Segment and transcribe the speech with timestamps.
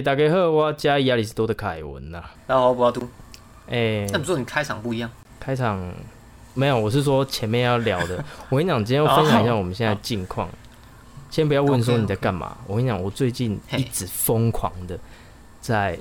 [0.00, 3.06] 哎、大家好，我加亚里士多德凯文呐、然后不要读。
[3.68, 5.78] 哎、那你说你开场不一样，开场
[6.54, 8.24] 没有，我是说前面要聊的。
[8.48, 10.48] 我跟你讲，今天要分享一下我们现在的近况。
[11.30, 14.98] 先不要问说你在干嘛，我跟你讲，我最近一直疯狂的
[15.60, 15.98] 在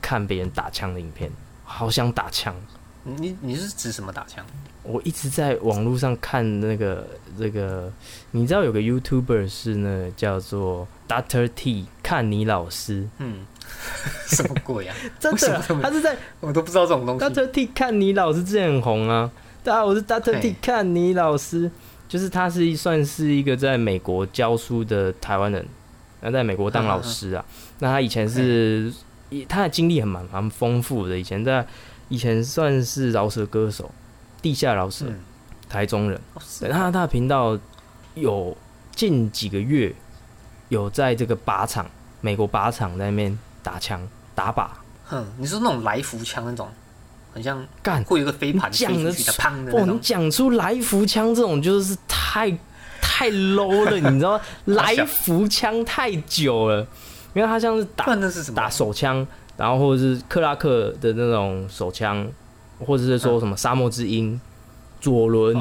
[0.00, 1.30] 看别人打枪的影片，
[1.62, 2.56] 好想打枪。
[3.04, 4.44] 你你你是指什么打枪？
[4.82, 7.06] 我一直在网络上看那个
[7.38, 7.92] 这个，
[8.32, 13.46] 你知道有个 YouTuber 是呢叫做 Doctor T 看你老师，嗯，
[14.28, 14.96] 什么鬼啊？
[15.20, 17.24] 真的他是在我都不知道这种东西。
[17.24, 19.30] Doctor T 看你老师之前很红啊。
[19.62, 21.70] 大家好，我是 Doctor T 看你老师，
[22.06, 25.66] 就是他是算是一个在美国教书的台湾人，
[26.20, 27.42] 那在美国当老师啊。
[27.78, 28.92] 那他以前是，
[29.48, 31.66] 他的经历很蛮蛮丰富的，以前在
[32.14, 33.90] 以前算是饶舌歌手，
[34.40, 35.18] 地下饶舌，嗯，
[35.68, 36.20] 台中人。
[36.70, 37.58] 他他的频道
[38.14, 38.56] 有
[38.94, 39.92] 近几个月
[40.68, 44.00] 有在这个靶场，美国靶场在那边打枪
[44.32, 44.68] 打靶，
[45.06, 46.68] 哼，你说那种来福枪那种，
[47.32, 49.98] 很像干会有一个飞盘你讲得飞出去的，砰的哦，你。
[49.98, 52.56] 讲出来福枪这种就是太
[53.00, 54.40] 太 low 了，你知道吗？
[54.66, 56.86] 来福枪太久了，
[57.34, 58.56] 因为他像是打那是什么？
[58.56, 59.26] 打手枪，
[59.56, 62.26] 然后或者是克拉克的那种手枪，
[62.78, 64.40] 或者是说什么沙漠之鹰、
[65.00, 65.54] 左轮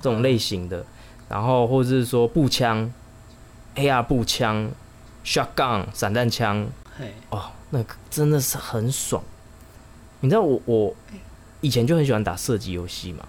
[0.00, 0.84] 这种类型的，
[1.28, 2.90] 然后或者是说步枪、
[3.74, 4.70] AR 步枪、
[5.24, 6.66] shotgun 散弹枪，
[7.30, 9.22] 哦，那个真的是很爽。
[10.20, 10.94] 你知道我我
[11.60, 13.26] 以前就很喜欢打射击游戏嘛，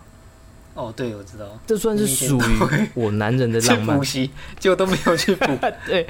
[0.75, 1.45] 哦，对，我知道。
[1.65, 4.03] 这算是属于 我男人的浪漫 补。
[4.03, 5.45] 习，结果都没有去补，
[5.87, 6.05] 对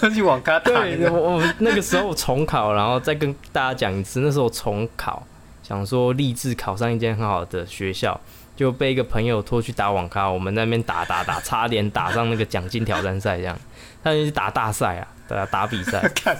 [0.00, 5.26] 都去网咖打对，我我那个时候重考，然后再跟大家讲一次，那时候重考，
[5.64, 8.18] 想说立志考上一间很好的学校，
[8.54, 13.58] 就被一个朋友拖去打网咖，我们那边打打打，差点打上那个奖金挑战赛这样，
[14.04, 16.00] 他就去打大赛啊，打打比赛。
[16.14, 16.36] 看，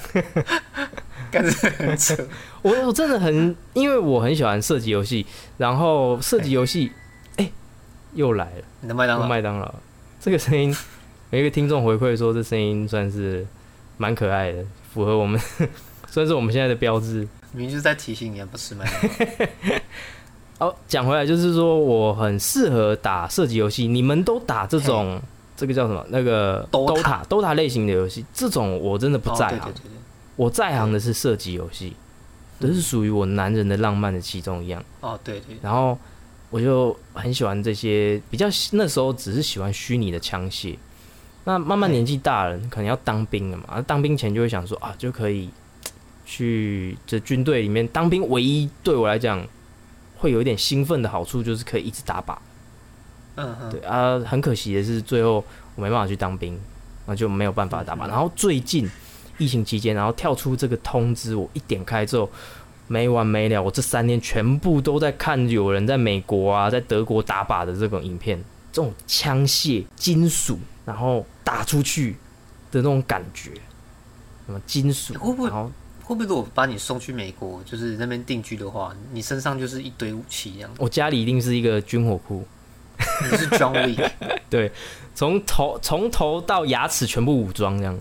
[1.31, 2.17] 干这很扯。
[2.63, 5.27] 我我真的很，因为我很喜欢射击游戏，
[5.57, 7.08] 然后射击游戏，哎、
[8.19, 9.73] 又来了，你的麦当劳，麦当劳，
[10.21, 10.77] 这个声音，
[11.31, 13.47] 有一个听众回馈说这声音算是
[13.97, 15.41] 蛮可爱的，符合我们，
[16.11, 17.29] 算是我们现在的标志。
[17.53, 19.03] 明明就是在提醒你不吃麦当
[20.59, 20.67] 劳。
[20.67, 23.87] 哦，讲回来就是说，我很适合打射击游戏。
[23.87, 25.23] 你们都打这种
[25.57, 26.05] 这个叫什么？
[26.09, 29.59] 那个 Dota DOTA 类型的游戏，这种我真的不哦在行。
[29.61, 29.93] 对对对对。
[30.35, 31.95] 我在行的是射击游戏，
[32.59, 34.83] 这是属于我男人的浪漫的其中一样。
[35.01, 35.57] 哦，对对。
[35.63, 35.97] 然后
[36.51, 40.75] 我就很喜欢这些比较那时候只是喜欢虚拟的枪械。
[41.45, 43.65] 那慢慢年纪大了，可能要当兵了嘛。
[43.69, 45.51] 啊当兵前就会想说啊，就可以
[46.25, 48.27] 去这军队里面当兵。
[48.29, 49.47] 唯一对我来讲
[50.17, 52.37] 会有一点兴奋的好处，就是可以一直打靶。
[53.37, 55.45] 嗯哼，对啊，很可惜的是，最后
[55.75, 56.59] 我没办法去当兵，
[57.07, 58.07] 那就没有办法打靶。
[58.07, 58.89] 嗯然后最近
[59.37, 62.31] 疫情期间，然后跳出这个通知，我一点开之后。
[62.89, 72.13] 没完没了，我这三天全部都在看有人在美国啊，在德国打靶的这种影片，这种枪械、金属，然后打出去
[72.73, 73.53] 的那种感觉，
[74.47, 75.71] 什么金属，会不会然后
[76.03, 80.71] 会不会如果把你送去美国，就是那边定居的话，你身上就是一堆武器这样？
[80.79, 82.43] 我家里一定是一个军火库，
[83.31, 83.75] 你是 John
[84.51, 84.71] Wick，
[85.15, 88.01] 从头从头到牙齿全部武装这样，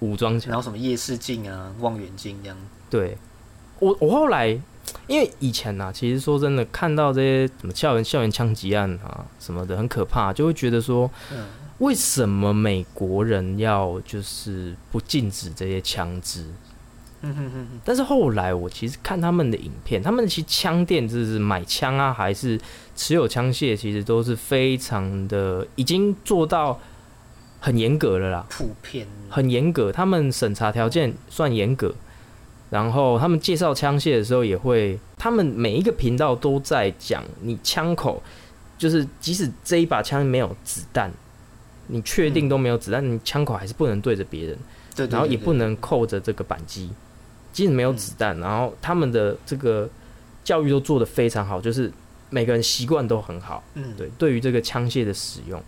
[0.00, 0.58] 武装起来然。
[0.58, 2.56] 后什么夜视镜啊、望远镜这样。
[2.90, 3.16] 对，
[3.82, 4.48] 我我后来
[5.08, 11.46] 因为以前呐、其实说真的，看到这些什么校园校园枪击案啊什么的很可怕，就会觉得说，嗯，
[11.78, 16.46] 为什么美国人要就是不禁止这些枪支？
[17.84, 22.60] 但是后来我其实看他们的影片，他们其实枪店就是买枪啊，还是
[22.96, 26.78] 持有枪械，其实都是非常的已经做到
[27.60, 28.46] 很严格了啦。
[28.50, 31.94] 普遍很严格，他们审查条件算严格，
[32.72, 38.22] 然后他们介绍枪械的时候也会，他们每一个频道都在讲你枪口，
[38.78, 41.12] 就是即使这一把枪没有子弹，
[41.88, 44.58] 你确定都没有子弹，你枪口还是不能对着别人，
[45.10, 46.88] 然后也不能扣着这个扳机，
[47.52, 49.86] 即使没有子弹，然后他们的这个
[50.42, 51.92] 教育都做得非常好，就是
[52.30, 53.62] 每个人习惯都很好。
[53.74, 55.62] 嗯，对，对于这个枪械的使用，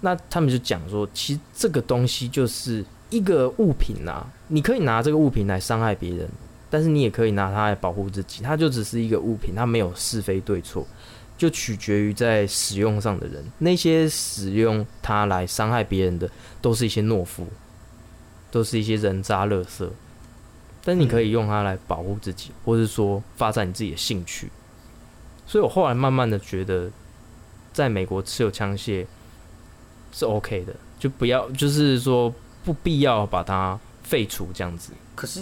[0.00, 6.28] 那他们就讲说，其实这个东西就是一个物品啊，你可以拿这个物品来伤害别人，
[6.70, 10.86] 但是你也可以拿它来保护自己，它就只是一个物品，它没有是非对错，
[11.36, 13.44] 就取决于在使用上的人。
[13.58, 16.30] 那些使用它来伤害别人的，
[16.60, 17.46] 都是一些懦夫，
[18.50, 19.88] 都是一些人渣垃圾。
[20.84, 24.50] 但你可以用它来保护自己，或是说发展你自己的兴趣。
[25.46, 26.90] 所以我后来慢慢的觉得，
[27.72, 29.06] 在美国持有枪械
[30.12, 32.32] 是 OK 的，就不要就是说
[32.64, 34.92] 不必要把它废除这样子。
[35.14, 35.40] 可是，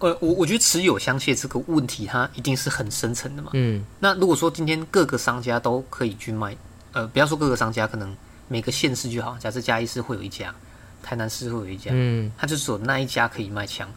[0.00, 3.50] 呃，我我觉得持有枪械这个问题，它一定是很深层的嘛。
[3.54, 6.56] 嗯那如果说今天各个商家都可以去卖，
[6.92, 8.16] 呃，不要说各个商家，可能
[8.46, 9.36] 每个县市就好。
[9.38, 10.54] 假设嘉义市会有一家，
[11.02, 13.88] 台南市会有一家，嗯，它就只有那一家可以卖枪，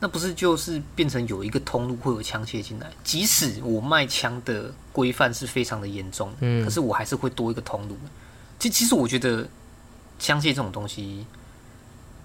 [0.00, 2.90] 那不是就是变成有一个通路会有枪械进来？
[3.04, 7.96] 即使我卖枪的规范是非常的严重的，嗯可是我还是会多一个通路。
[8.58, 9.46] 其其实我觉得
[10.18, 11.26] 枪械这种东西，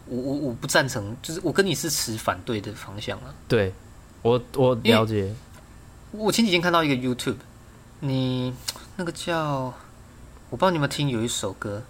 [0.09, 3.33] 我我我不赞成，就是我跟你是持反对的方向啊。
[3.47, 3.71] 对
[4.21, 5.33] 我我了解。
[6.11, 7.35] 我前几天看到一个 YouTube，
[7.99, 8.51] 你
[8.95, 9.71] 那个叫
[10.49, 11.83] 我不知道你有没有听，有一首歌，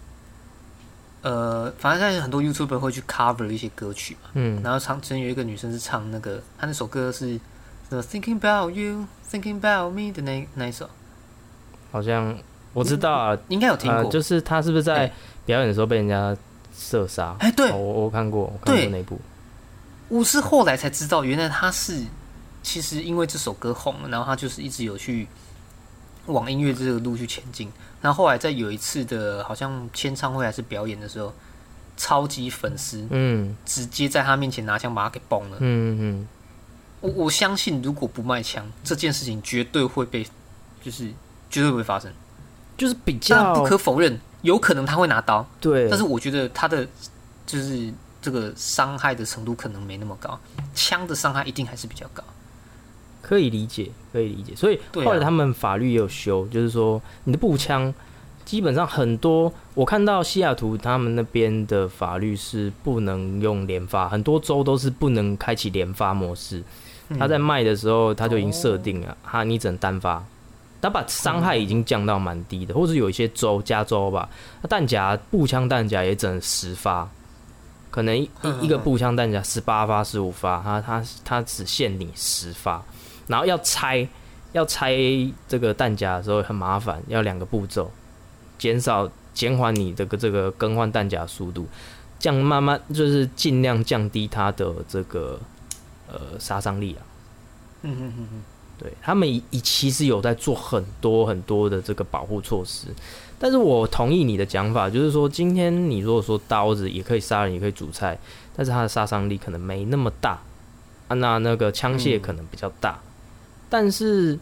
[1.22, 7.40] 呃，反正现在很多 YouTuber 会去 cover 一些歌曲嘛，嗯然后唱，之前有一个女生是唱那个，她那首歌是
[7.90, 10.90] 什么 Thinking About You, Thinking About Me 的那那一首，
[11.92, 12.38] 好像
[12.74, 15.14] 我知道啊，应该有听呃，过，就是她是不是在哎
[15.46, 16.36] 表演的时候被人家
[16.80, 17.36] 射杀？
[17.40, 19.20] 哎，对哦，我我看过，我看对过那部。
[20.08, 22.02] 我是后来才知道，原来他是
[22.64, 25.28] 其实因为这首歌红了，然后他就是一直有去
[26.26, 27.70] 往音乐这个路去前进。
[28.02, 31.34] 然后后来在有一次的好像签唱会还是表演的时候，
[31.98, 35.58] 超级粉丝嗯直接在他面前拿枪把他给崩了。
[35.60, 36.28] 嗯嗯，
[37.02, 40.26] 我我相信，如果不卖枪，这件事情绝对会被，
[40.82, 41.12] 就是
[41.50, 42.12] 绝对会发生。
[42.78, 46.88] 就是比较不可否认，有可能他会拿刀，对，但是我觉得他的
[47.46, 47.92] 就是
[48.22, 50.40] 这个伤害的程度可能没那么高，
[50.74, 52.24] 枪的伤害一定还是比较高。
[53.22, 54.56] 可以理解，可以理解。
[54.56, 57.94] 所以后来他们法律也有修，就是说你的步枪
[58.46, 66.64] 基本上很多，我看到西雅图他们那边的法律是不能用连发，很多州都是不能开启连发模式。
[67.20, 70.24] 他在卖的时候他就已经设定了，哈你只能单发。
[70.82, 74.30] 他把伤害已经降到蛮低的，或者有一些州，加州吧，
[74.62, 77.10] 那弹夹步枪弹夹也只能十发，
[77.92, 78.30] 可能一
[78.62, 82.82] 一一个步枪弹夹十八发、十五发，他他他只限你十发，
[83.28, 84.08] 然后要拆
[84.54, 84.96] 要拆
[85.48, 87.92] 这个弹夹的时候很麻烦，要两个步骤，
[88.58, 91.68] 减少减缓你这个这个更换弹夹速度，
[92.18, 95.40] 降慢慢就是尽量降低它的这个
[96.08, 97.02] 呃杀伤力啊。
[97.82, 98.44] 嗯嗯嗯嗯，
[98.80, 102.88] 对他们以以其实有在做很多很多的这个保护措施，
[103.38, 108.18] 但是我同意你的讲法，就是说今天你如果说刀子也可以杀人，也可以煮菜，
[108.56, 110.40] 但是它的杀伤力可能没那么大
[111.10, 113.00] 啊，那那个枪械可能比较大，
[113.70, 114.40] 但是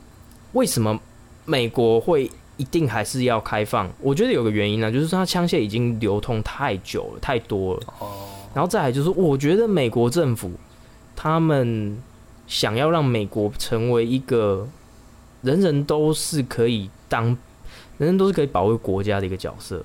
[0.53, 0.99] 为什么
[1.45, 3.89] 美国会一定还是要开放？
[4.01, 7.83] 我觉得有个原因呢，就是说它枪械已经流通太久了，太多了。
[7.99, 10.51] 哦，然后再来就是，我觉得美国政府
[11.15, 11.97] 他们
[12.47, 14.67] 想要让美国成为一个
[15.41, 17.25] 人人都是可以当，
[17.97, 19.83] 人人都是可以保卫国家的一个角色。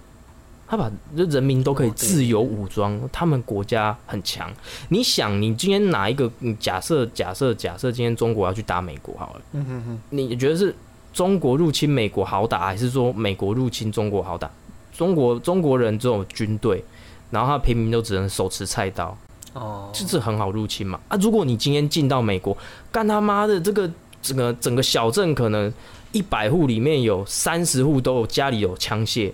[0.67, 4.51] 他把就人民都可以自由武装，他们国家很强。
[4.89, 6.31] 你想，你今天哪一个？
[6.39, 10.75] 你假设假设假设今天中国要去打美国好了，嗯哼哼，你觉得是
[11.13, 14.51] 中国入侵美国好打，还是说美国入侵中国好打？
[14.95, 16.83] 中国中国人这种军队，
[17.31, 19.15] 然后他平民都只能手持菜刀，
[19.55, 20.99] 哦，这是很好入侵嘛？
[21.09, 22.57] 啊，如果你今天进到美国，
[22.91, 23.91] 干他妈的这个
[24.23, 25.73] 整个整个小镇可能
[26.13, 29.33] 一百户里面有三十户都有家里有枪械，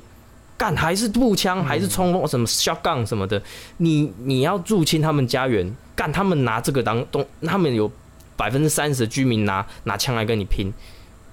[0.57, 3.43] 干还是步枪还是冲锋什么 shotgun 什么的，
[3.77, 7.91] 你你要入侵他们家园，干他们拿这个当东，他们有
[8.37, 10.73] 百分之三十的居民拿拿枪来跟你拼，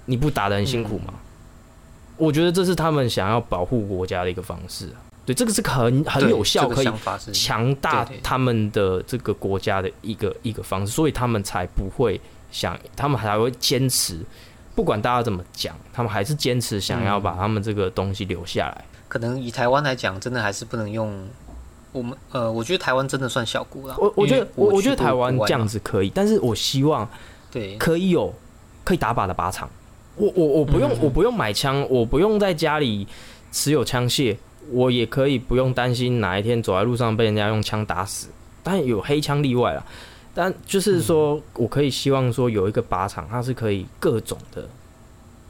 [0.05, 1.13] 你不打的很辛苦吗？
[2.17, 5.04] 我觉得这是他们想要保护国家的一个方式啊。
[5.25, 6.89] 对，这个是很很有效，可以
[7.33, 12.19] 强大他们的这个国家的一个一个方式，所以他们才不会
[12.51, 14.19] 想，他们才会坚持，
[14.75, 18.85] 不管大家怎么讲，他们还是坚持想要把他们这个东西留下来。
[19.07, 21.27] 可能以台湾来讲，真的还是不能用
[21.91, 23.95] 我们呃，我觉得台湾真的算小国了。
[23.97, 27.07] 我我觉得我我我觉得台湾这样子可以，但是我希望
[27.49, 28.33] 对，可以有
[28.83, 29.69] 可以打靶的靶场。
[30.17, 33.07] 我我我不用、我不用买枪，我不用在家里
[33.51, 34.35] 持有枪械，
[34.71, 38.27] 我也可以不用担心哪一天走在路上被人家用枪打死。
[38.63, 39.85] 但有黑枪例外了，
[40.33, 44.67] 但就是说我可以希望说有一个靶场，它是可以各种的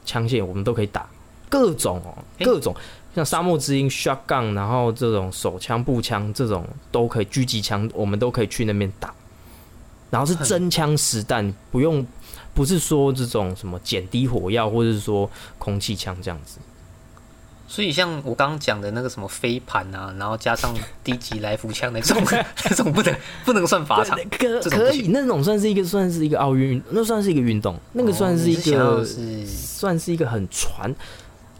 [0.04, 1.08] 枪械我们都可以打，
[1.48, 2.76] 各种哦，诶各种。
[3.14, 9.14] 像沙漠之鹰、shotgun，然后这种手枪、步枪这种都可以，狙击枪我们都可以去那边打。
[10.10, 12.06] 然后是真枪实弹，不用
[12.52, 16.58] 不是说这种什么减低火药，或者是说空气枪这样子。
[17.68, 22.16] 所以像我刚刚讲的那个什么飞盘啊，然后加上低级来福枪那种，
[22.64, 29.04] 那种不能不能算法场对，可可以，那种算是一个算是一个奥运，那算是一个运动，那个算是一个、
[29.46, 30.94] 算是一个很传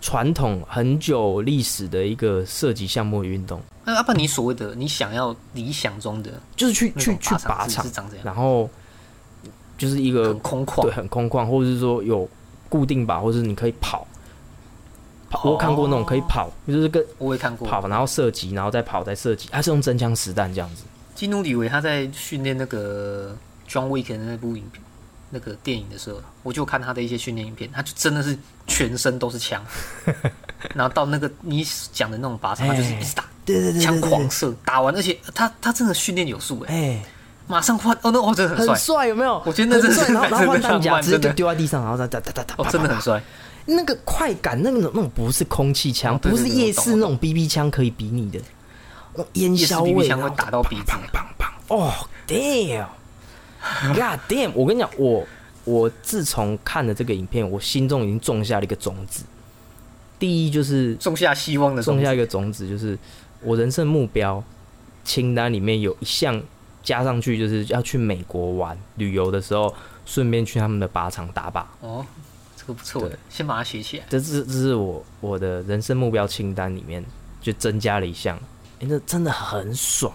[0.01, 3.61] 传统很久历史的一个射击项目的运动。
[3.85, 8.69] 那阿爸你所谓的你想要理想中的就是去去去种靶靶场然后
[9.77, 12.29] 就是一个很空旷对，，很空旷，或者是说有
[12.69, 14.07] 固定靶，或者是你可以跑。
[15.37, 17.69] 跑，我看过那种可以哦跑，就是跟我也看过。
[17.69, 20.85] 跑，然后射击，然后再跑，再射击，它是用真枪实弹这样子。
[21.14, 23.37] 基努里维他在训练那个
[23.69, 24.83] John Wick 的那部影片、
[25.31, 29.62] 那个电影的时候，我就看他的一些训练影片，他就真的是全身都是枪，
[30.75, 37.02] 然后到那个你讲的那种靶场，他就是一直打对对对枪狂射，打完，而且他他真的训练有素哎，哎，
[37.47, 39.43] 马上换哦，那哦真的很很帅，帅，有没有？
[39.47, 43.23] 我觉得那真的是很帅，然后然后换真的弹夹，直接丢在地上，然后再哒哒哒哒，哦真的很帅，
[43.67, 48.41] 那个快感，那种那种不是空气枪，哦对不是夜市那种 BB 枪可以比拟的，
[49.35, 51.75] 烟夜市硝味，枪会打到鼻子砰砰砰！
[51.75, 51.93] 哦
[52.29, 54.53] ，damn，God damn！
[54.55, 55.27] 我跟你讲，我
[55.65, 59.25] 我自从看了这个影片，我心中已经种下了一个种子。
[60.19, 62.97] 第一就是种下希望的，种下一个种子，就是
[63.43, 64.43] 我人生目标
[65.05, 66.41] 清单里面有一项
[66.83, 69.75] 加上去，就是要去美国玩旅游的时候，
[70.07, 71.65] 顺便去他们的靶场打靶。
[71.81, 72.07] 哦，
[72.67, 74.05] 这个不错的，先把它写起来。
[74.09, 77.05] 这是这是我我的人生目标清单里面
[77.41, 78.37] 就增加了一项，
[78.81, 80.13] 哎、那真的很爽。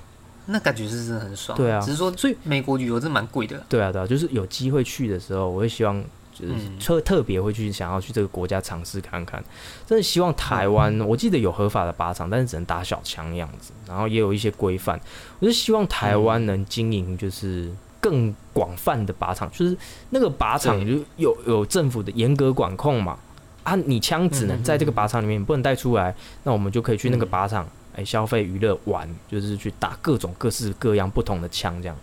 [0.47, 6.03] 那感觉是真的很爽，对啊只是说所以美国旅游真蛮贵的，对啊，对啊，就是有机会去的时候，我会希望
[6.33, 9.41] 就是嗯特特别会去想要去这个国家尝试看看。
[9.85, 14.99] 真的希望台湾，嗯我记得有合法的靶场，但是只能打小枪的样子，然后也有一些规范。
[15.39, 19.77] 我就希望台嗯湾能经营就是更广泛的靶场，就是
[20.09, 23.17] 那个靶场就有有政府的严格管控嘛。
[23.63, 31.95] 啊，你枪只能在这个靶场里面，你不能带出来，那我们就可以去那个嗯靶场，哎、消费娱乐玩，就是去打各种各式各样不同的枪，这样。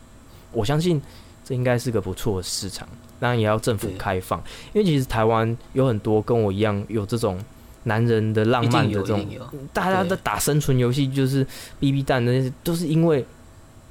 [0.53, 1.03] 我相信
[1.45, 2.87] 这应该是个不错的市场，
[3.19, 4.39] 当然也要政府开放，
[4.73, 7.43] 因为其实台湾有很多跟我一样有这种
[7.83, 9.27] 男人的浪漫的这种。
[9.73, 11.45] 大家对在打生存游戏，就是
[11.81, 13.27] BB 弹那些，都是因为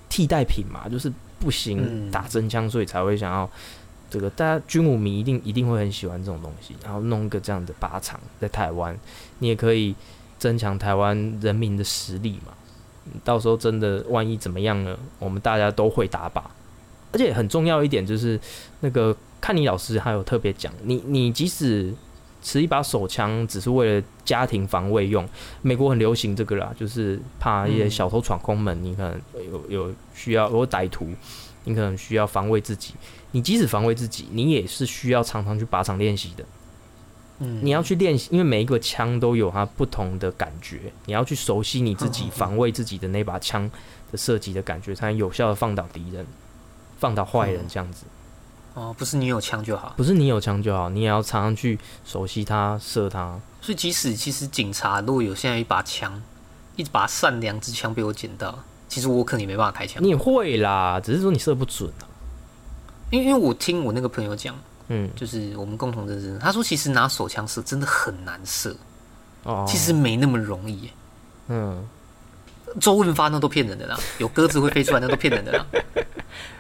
[0.08, 3.50] 替代品嘛，就是不行嗯打真枪，所以才会想要
[4.10, 4.30] 这个。
[4.32, 8.98] 大家军武迷一定一定会很喜欢这种东西，然后弄一个这样的靶场在台湾，
[9.40, 9.96] 你也可以
[10.40, 12.54] 增强台湾人民的实力嘛。
[13.24, 14.98] 到时候真的万一怎么样呢？
[15.20, 16.42] 我们大家都会打靶，
[17.14, 18.38] 而且很重要一点就是
[18.82, 21.94] 那个看你老师还有特别讲，你你即使
[22.48, 25.28] 持一把手枪只是为了家庭防卫用，
[25.62, 31.10] 美国很流行这个啦，就是怕一些嗯小偷闯空门，你可能有有需要有歹徒，
[31.66, 32.94] 你可能需要防卫自己。
[33.32, 36.46] 你即使防卫自己，你也是需要常常去靶场练习的。
[37.40, 43.70] 嗯，你要去练习，因为每一个枪都有它不同的感觉，你要去熟悉你自己防卫自己的那把枪
[44.10, 46.26] 的射击的感觉，才能有效的放倒敌人，
[46.98, 48.06] 放倒坏人嗯这样子。
[48.78, 49.96] 哦，不是你有枪就好。
[49.98, 53.36] 不是你有枪就好，你也要常常去熟悉它、射它。
[53.60, 56.22] 所以即使其实警察如果有现在一把枪，
[56.76, 62.06] 一把善良之枪被我捡到，其实我可能也没办法开枪，你也会啦，只是说你射不准啊。
[63.10, 64.56] 因为因为我听我那个朋友讲，
[64.90, 68.76] 嗯，就是我们共同认识，他说其实拿手枪射真的很难射，
[69.42, 70.92] 哦，其实没那么容易。
[71.48, 71.84] 嗯，
[72.80, 75.66] 周润发那都骗人的啦， 有鸽子会飞出来那都骗人的啦，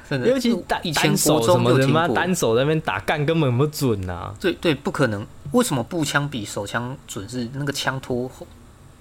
[0.09, 0.27] 真的。
[0.27, 4.33] 尤其单以前国中有听过，单手在那边打干根本不准啊。
[4.39, 5.25] 对对，不可能。
[5.51, 7.27] 为什么步枪比手枪准？
[7.29, 8.45] 是那个枪托后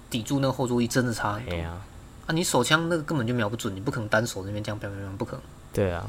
[0.09, 1.73] 抵住那个后坐力真的差很多哎呀，
[2.25, 2.33] 啊！
[2.33, 5.41] 你手枪那个根本就瞄不准，你不可能单手那边这样瞄瞄瞄，不可能。
[5.73, 6.05] 对啊。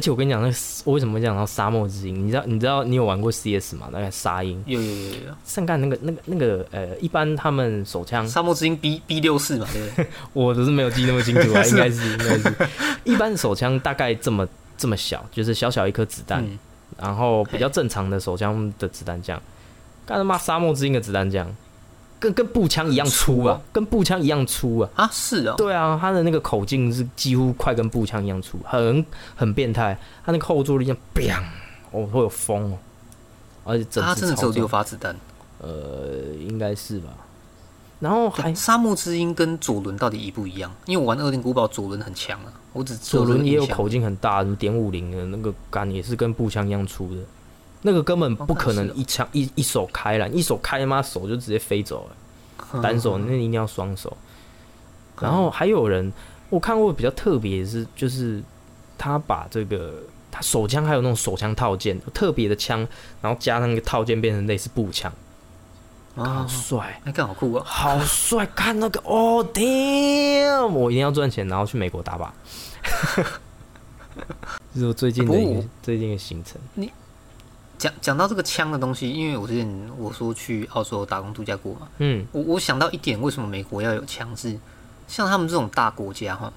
[0.00, 2.26] 而且我跟你讲，那个我为什么会讲到沙漠之鹰？
[2.26, 3.90] 你知道，你知道你有玩过 CS 吗？
[3.92, 5.08] 那个沙鹰，有有有有。
[5.26, 10.06] 有，上干那个那个那个呃，一般他们手枪，沙漠之鹰 B B 六四嘛，对不对？
[10.32, 12.54] 我都是没有记那么清楚啊， 应该是应该是，
[13.04, 16.58] 一般手枪大概这么这么小，就是小小一颗子弹，嗯，
[16.98, 19.42] 然后比较正常的手枪的子弹这样，
[20.06, 21.54] 干他妈沙漠之鹰的子弹酱，
[22.20, 24.90] 跟跟步枪一样粗啊，跟步枪一样粗啊。
[24.94, 29.98] 啊，是哦，对啊，它的那个口径是几乎快跟步枪一样粗，很很变态。
[30.24, 31.42] 它那个后坐力这样，
[31.92, 32.78] 砰，哦，会有风哦，
[33.64, 35.16] 而且整它真的只有六发子弹。
[35.58, 35.68] 呃，
[36.38, 37.08] 应该是吧。
[37.98, 40.72] 然后还沙漠之鹰跟左轮到底一不一样？
[40.86, 44.00] 因为我玩恶灵古堡左轮很强啊，我只左轮也有口径。
[44.00, 47.20] 径很大，什么点五零的那个杆也是跟步枪一样粗的，
[47.82, 54.16] 那个根本不可能一枪一一手开了，一手开妈手就直接飞走了，单手那一定要双手。
[55.20, 56.12] 然后还有人
[56.48, 58.42] 我看过比较特别的是，就是
[58.96, 59.94] 他把这个
[60.30, 62.86] 他手枪还有那种手枪套件特别的枪，
[63.20, 65.12] 然后加上一个套件变成类似步枪，
[66.14, 67.00] 好啊，帅。
[67.04, 67.62] 那更好酷啊！
[67.66, 68.46] 好帅！
[68.54, 69.46] 看那个，哦！
[70.72, 72.28] 我一定要赚钱，然后去美国打靶。
[74.74, 76.60] 这是我最近的一个最近的行程。
[77.80, 84.54] 讲讲到这个枪的东西，因为我之前我说去澳洲打工度假过嘛，嗯，我我想到一点，为什么美国要有枪是，
[85.08, 86.52] 像他们这种大国家哈，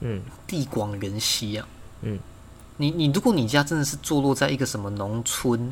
[0.00, 1.68] 嗯地广人稀啊，
[2.00, 2.18] 嗯，
[2.78, 5.70] 你你如果你家真的是坐落在一个什么农村，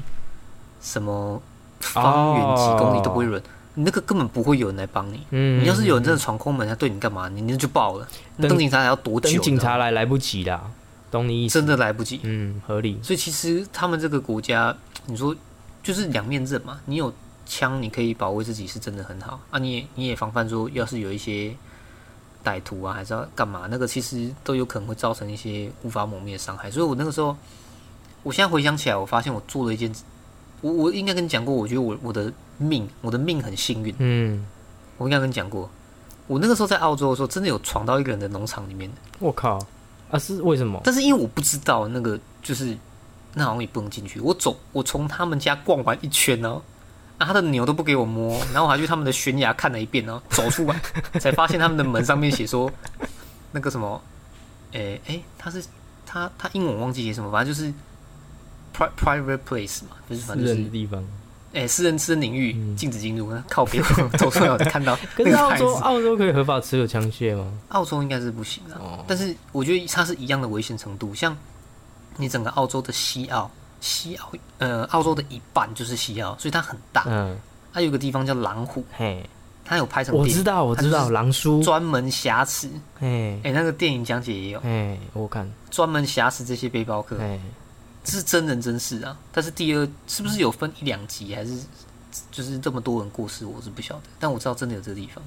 [0.82, 1.40] 什么
[1.80, 5.26] 方圆几公里都不会有人，你那个根本不会有人来帮你。
[5.30, 7.30] 嗯，你要是有人真的闯空门，他对你干嘛？
[7.30, 8.06] 你那就爆了。
[8.36, 9.30] 那警察还要多久？
[9.30, 10.70] 等警察来来不及啦，
[11.12, 11.60] 懂你意思？
[11.60, 12.18] 真的来不及。
[12.24, 12.98] 嗯，合理。
[13.02, 14.76] 所以其实他们这个国家，
[15.06, 15.36] 你说
[15.82, 16.80] 就是两面刃嘛。
[16.86, 17.12] 你有
[17.46, 19.58] 枪，你可以保卫自己，是真的很好啊。
[19.58, 21.54] 你也你也防范说，要是有一些
[22.42, 26.70] 歹徒啊，还是要干嘛，那个其实都有可能会造成一些无法磨灭的伤害。
[26.70, 27.36] 所以我那个时候，
[28.22, 29.92] 我现在回想起来，我发现我做了一件，
[30.60, 33.94] 我我应该跟你讲过，我觉得我我的命，我的命很幸运。
[33.98, 34.46] 嗯，
[34.96, 35.68] 我应该跟你讲过，
[36.26, 39.58] 我那个时候在澳洲的时候，真的有闯到一个人的农场里面，我靠，
[40.12, 40.80] 啊是为什么？
[40.84, 42.76] 但是因为我不知道那个就是
[43.34, 44.20] 那好像也不能进去。
[44.20, 46.60] 我走，我从他们家逛完一圈呢、
[47.18, 50.80] 啊，他的牛都不给我摸，然后我还去他们的悬崖看了一遍，然后走出来
[51.18, 52.70] 才发现他们的门上面写说
[53.52, 54.00] 那个什么，
[54.72, 55.64] 诶、诶、他是
[56.04, 57.72] 他他英文忘记写什么，反正就是
[58.76, 61.02] pri private place 嘛，就是反正就是人的地方。
[61.52, 63.82] 诶、私人私人领域嗯禁止进入，靠边
[64.18, 67.46] 走出来我才看到可是澳洲澳洲可以合法持有枪械吗？
[67.68, 71.14] 澳洲应该是不行的、哦但是我觉得它是一样的危险程度。
[71.14, 71.36] 像
[72.16, 77.04] 你整个澳洲的西澳，西澳呃，澳洲的一半就是西澳，所以它很大。
[77.06, 77.36] 嗯，
[77.72, 79.24] 它有个地方叫狼虎，嘿，
[79.64, 82.68] 它有拍成电影，我知道，我知道，狼叔，专门挟持。
[82.98, 87.40] 嘿，哎、那个电影讲解也有，嘿，我看，专门挟持这些背包客，嘿，
[88.04, 89.16] 这是真人真事啊。
[89.32, 91.58] 但是第二是不是有分一两集，还是
[92.30, 94.02] 就是这么多人过世，我是不晓得。
[94.18, 95.22] 但我知道真的有这个地方，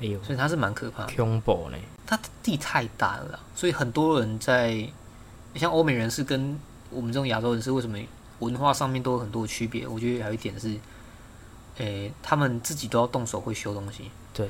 [0.00, 1.14] 哎呦所以它是蛮可怕的。
[1.16, 4.88] 恐怖呢，它的地太大了啦，所以很多人在
[5.54, 6.58] 像欧美人士跟
[6.90, 7.98] 我们这种亚洲人士，为什么
[8.38, 9.86] 文化上面都有很多的区别？
[9.88, 10.78] 我觉得还有一点是，
[11.78, 14.48] 诶、他们自己都要动手会修东西，对，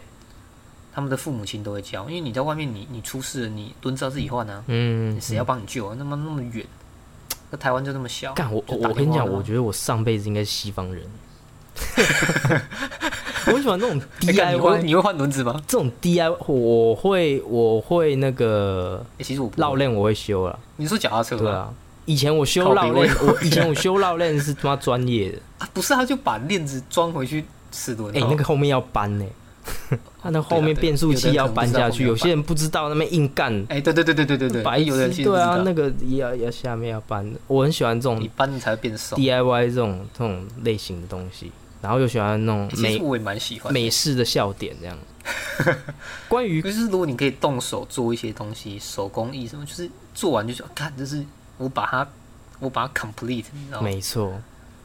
[0.92, 5.94] 他们的父母亲都会教，因为你在外面你你出事了，你轮子要自己换啊，嗯，谁要帮你救啊？
[5.98, 6.66] 那么那么远，
[7.50, 11.02] 那台湾就那么小，干我我跟你讲，我觉得我上辈子应该是西方人，
[13.46, 15.60] 我很喜欢那种欸干你会 DIY，你会换轮子吗？
[15.66, 21.42] 这种 DIY 我会我会那个欸其实我绕链我会修了，你说脚踏车吗？
[21.42, 21.72] 对啊，
[22.04, 28.14] 以前我修绕链，我我以前我修绕链是他妈专业的， 啊，不是，他就把链子装回去齿轮。
[28.16, 29.24] 哎、那个后面要搬呢、
[30.20, 39.16] 他那后面变速器要搬下去，有些人不知道那边硬干，哎、对对对对对对对，白有的人痴对啊，那个也要要下面要搬的，我很喜欢这种你搬了才会变瘦。
[39.16, 41.50] DIY 这种这种类型的东西，
[41.80, 43.72] 然后又喜欢那种美我也蛮喜欢。
[43.72, 44.98] 美式的笑点这样。
[46.28, 51.22] 关于就是如果你可以动手做一些东西，手工艺什么，就是做完就说，看就是
[51.58, 52.08] 我把它
[52.60, 53.84] 我把它 complete，你知道吗？
[53.84, 54.40] 没错，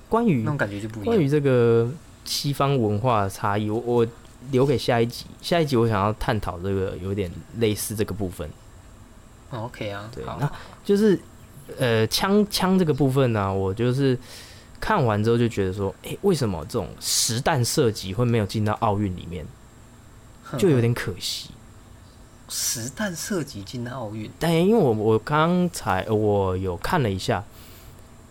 [0.09, 1.05] 关于那种感觉就不一样。
[1.05, 1.89] 关于这个
[2.25, 4.07] 西方文化的差异，我我
[4.51, 5.25] 留给下一集。
[5.41, 8.49] 下一集我想要探讨这个有点类似这个部分，
[9.49, 10.51] 哦 OK 啊，好对那
[10.83, 11.19] 就是
[11.77, 14.17] 呃枪枪这个部分呢、我就是
[14.79, 19.45] 看完之后就觉得说，诶，为什么这种实弹射击会没有进到奥运里面，
[20.57, 21.49] 就有点可惜。
[22.49, 27.43] 实弹射击进奥运，但因为我我刚才我有看了一下，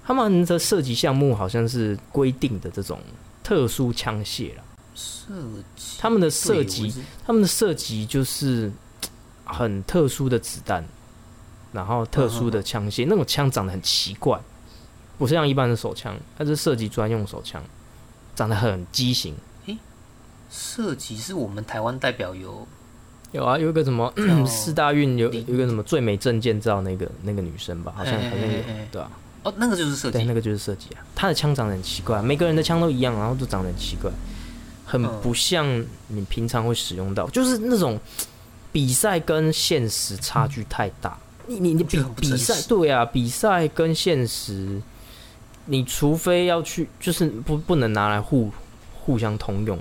[0.05, 3.01] 他们的射击项目好像是规定的这种
[3.43, 4.63] 特殊枪械了。
[4.95, 5.33] 射
[5.77, 8.71] 击，他们的射对击我，是他们的射击就是
[9.45, 10.85] 很特殊的子弹，
[11.73, 14.41] 然后特殊的枪械，那种枪长得很奇怪，
[15.19, 17.63] 不是像一般的手枪，它是射击专用手枪，
[18.35, 19.35] 长得很畸形。
[20.55, 22.69] 射击是我们台湾代表有？
[23.31, 24.13] 有啊，有一个什么
[24.47, 28.59] 四大运有有一个什么最美证件照那个那个女生吧，好像好像有
[28.91, 29.11] 对啊，
[29.45, 31.01] 哦，那个就是射对，击那，个就是射击啊。
[31.15, 34.11] 她的枪长得很奇怪，每个人的枪都一样，然后都长得很奇怪，
[34.93, 35.67] 很嗯不像
[36.09, 37.99] 你平常会使用到，就是那种
[38.71, 41.17] 比赛跟现实差距太大。
[41.47, 44.83] 你你你比比赛对啊，比赛跟现实，
[45.65, 48.51] 你除非要去，就是不不能拿来互
[49.01, 49.79] 互相通用。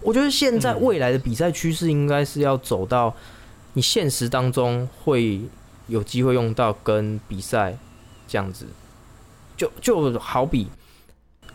[0.00, 3.12] 我觉得现在嗯未来的比赛趋势应该是要走到
[3.72, 5.40] 你现实当中会
[5.88, 7.76] 有机会用到跟比赛
[8.28, 8.66] 这样子，
[9.56, 10.68] 就就好比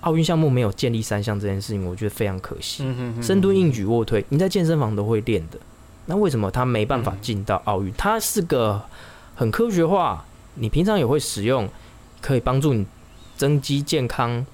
[0.01, 2.83] 奥运项目没有建立三项这件事情，我觉得非常可惜。
[2.83, 5.59] 嗯哼哼深蹲、硬举、卧推，你在健身房都会练的，
[6.05, 7.91] 那为什么他没办法进到奥运？
[7.97, 8.81] 它是个
[9.35, 11.67] 很科学化，你平常也会使用，
[12.21, 12.85] 可以帮助你
[13.35, 14.45] 增肌健康，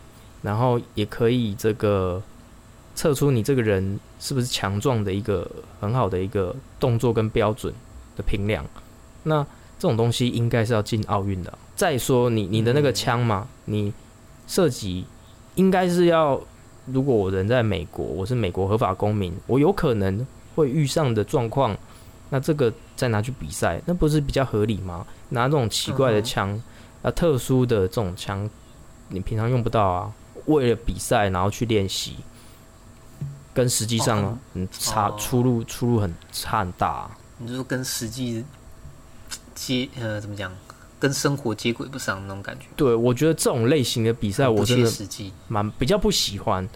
[0.42, 2.22] 然后也可以这个
[2.96, 7.74] 测出你这个人是不是强壮的一个很好的一个动作跟标准
[8.16, 8.66] 的评量。
[9.24, 9.44] 那
[9.78, 11.54] 这种东西应该是要进奥运的。
[11.76, 13.94] 再说你你的那个枪嘛，你
[14.48, 15.06] 射击
[15.56, 16.40] 应该是要，
[16.86, 21.76] 如果我人在美国，我是美国合法公民，我有可能会遇上的状况，
[22.30, 25.06] 那这个再拿去比赛，那不是比较合理吗？
[25.30, 26.62] 拿这种奇怪的枪，
[27.02, 28.50] 啊，特殊的这种枪，
[29.10, 30.14] 你平常用不到啊。
[30.46, 32.18] 为了比赛，然后去练习，
[33.52, 37.10] 跟实际上嗯差出入出入很差很大。
[37.40, 38.46] 你就说跟实际
[39.56, 40.52] 接呃怎么讲，
[41.06, 42.66] 跟生活接轨不上那种感觉。
[42.76, 44.92] 对，我觉得这种类型的比赛，我真的
[45.48, 46.68] 蛮比较不喜欢，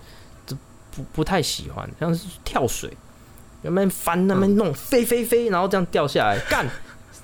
[0.45, 0.55] 这
[0.95, 2.95] 不不太喜欢，像是跳水，
[3.63, 6.67] 那边翻那边弄飞飞飞，然后这样掉下来干。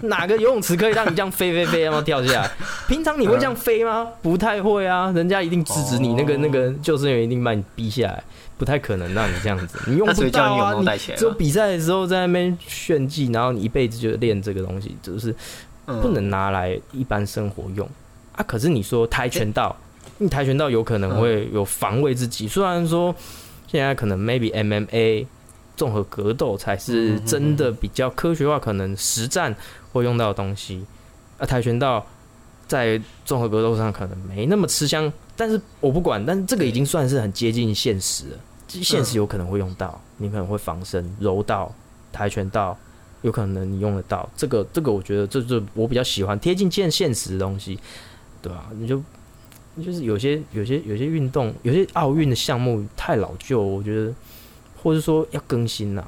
[0.01, 2.51] 哪个游泳池可以让你这样飞飞飞，然后掉下来？
[2.85, 4.05] 平常你会这样飞吗？
[4.21, 8.21] 不太会啊，人家一定制止你，那个那个救生员一定把你逼下来，
[8.57, 9.79] 不太可能让你这样子。
[9.87, 15.33] 你用不到啊，你只有比赛的时候在那边炫技，然后你一辈子就练这个东西，就是
[15.85, 17.87] 不能拿来一般生活用
[18.35, 18.43] 啊。
[18.47, 19.75] 可是你说跆拳道，
[20.17, 23.13] 你跆拳道有可能会有防卫自己，虽然说
[23.67, 25.25] 现在可能 maybe MMA
[25.75, 29.55] 综合格斗才是真的比较科学化，可能实战。
[29.95, 30.85] 会用到的东西，
[31.37, 32.05] 啊，跆拳道
[32.67, 38.37] 在综合格斗上可能没那么吃香，但是我不管，但是这个已经算是很接近现实了。
[38.67, 41.73] 现实有可能会用到，你可能会防身、柔道、
[42.11, 42.77] 跆拳道，
[43.25, 44.29] 有可能你用得到。
[44.37, 47.77] 这个，这个我觉得这是我比较喜欢贴近现现实的东西，
[48.41, 48.67] 对吧？
[48.77, 49.01] 你就
[49.83, 54.13] 就是有些有些有些运动，有些奥运的项目太老旧，我觉得，
[54.81, 56.05] 或者说要更新呐。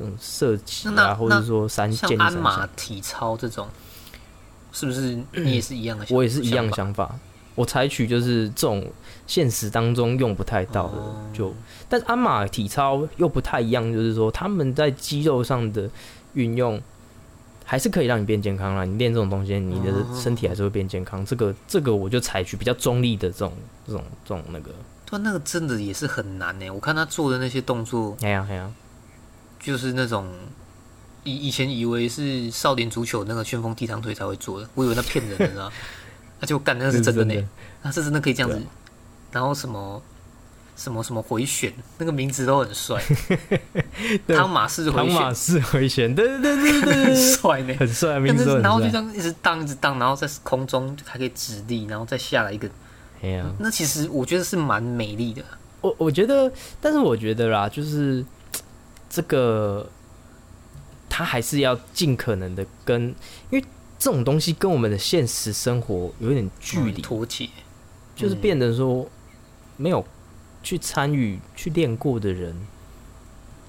[0.00, 3.66] 嗯，设计啊，或者说三像鞍马体操这种，
[4.72, 6.06] 是不是 你也是一样的？
[6.10, 7.18] 我也是一样的想法。
[7.56, 8.88] 我采取就是这种
[9.26, 10.94] 现实当中用不太到的，
[11.36, 11.52] 就
[11.88, 15.90] 但是鞍马体操又不太一样，就是说他们在肌肉上的
[16.34, 16.80] 运用
[17.64, 18.84] 还是可以让你变健康啦。
[18.84, 21.24] 你练这种东西，你的身体还是会变健康。
[21.24, 23.52] 这个这个我就采取比较中立的这种
[23.86, 24.70] 这种这种那个。
[25.04, 26.70] 对，那个真的也是很难呢。
[26.70, 28.70] 我看他做的那些动作，哎呀哎呀。
[29.60, 30.24] 就是那种
[31.24, 35.68] 以以前以为是少年足球那个旋风踢长腿才会做的，我以为那骗人的呢，
[36.38, 37.48] 那就 干那是真的呢，
[37.82, 38.62] 那是真的可以这样子，
[39.32, 40.00] 然后什么
[40.78, 43.02] 什么什么回旋，那个名字都很帅，
[44.28, 52.66] 汤马士回旋，汤马士回旋，对对对对对，很帅呢，很帅，名字然后就这样一直荡一直荡，然后在空中还可以直立，然后再下来一个，
[53.20, 55.42] 哎呀，那其实我觉得是蛮美丽的，
[55.82, 58.24] 我我觉得，但是我觉得啦，就是。
[59.10, 59.88] 这个
[61.08, 63.04] 他还是要尽可能的跟，
[63.48, 63.64] 因为
[63.98, 67.00] 这种东西跟我们的现实生活有点距离。
[67.00, 67.48] 脱节，
[68.14, 69.08] 就是变得说
[69.78, 70.04] 没有
[70.62, 72.54] 去参与去练过的人，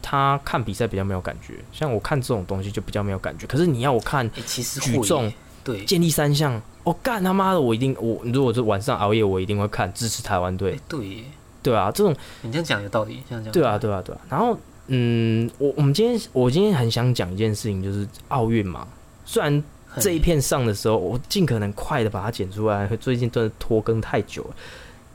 [0.01, 1.55] 他看比赛比较没有感觉。
[1.71, 3.45] 像我看这种东西就比较没有感觉。
[3.47, 5.31] 可是你要我看，其实举重
[5.63, 10.79] 对健力三项，我干他妈的，我一定我如果是晚上熬夜，我一定会看支持台湾队。
[10.87, 11.23] 对，
[11.61, 14.57] 对啊，这种你这样讲有道理，这样讲对啊，对啊，对啊，然后。
[14.91, 18.87] 嗯，我我们今天我今天很想讲一件事情，就是奥运嘛。
[19.23, 19.63] 虽然
[19.99, 24.55] 这一片上的时候，我尽可能快的把它剪出来，最近真的拖更太久了。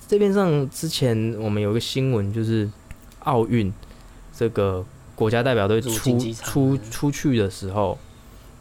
[0.07, 2.69] 这边上之前我们有个新闻，就是
[3.21, 3.73] 奥运
[4.37, 7.99] 这个国家代表队出出出去的时候，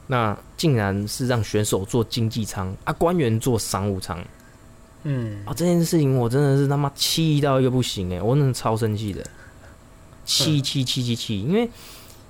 [0.07, 4.23] 那竟然是让选手坐经济舱啊，官员坐商务舱。
[5.03, 9.21] 嗯，啊，这件事情我真的是他妈气到一个不行哎，我真的超生气的。
[10.25, 11.69] 气气气气气，因为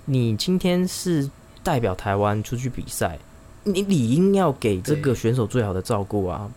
[0.06, 1.30] 你今天是
[1.62, 3.19] 代表台湾出去比赛，
[3.63, 6.49] 你理应要给这个选手最好的照顾啊！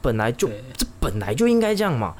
[0.00, 2.14] 本来就这本来就应该这样嘛，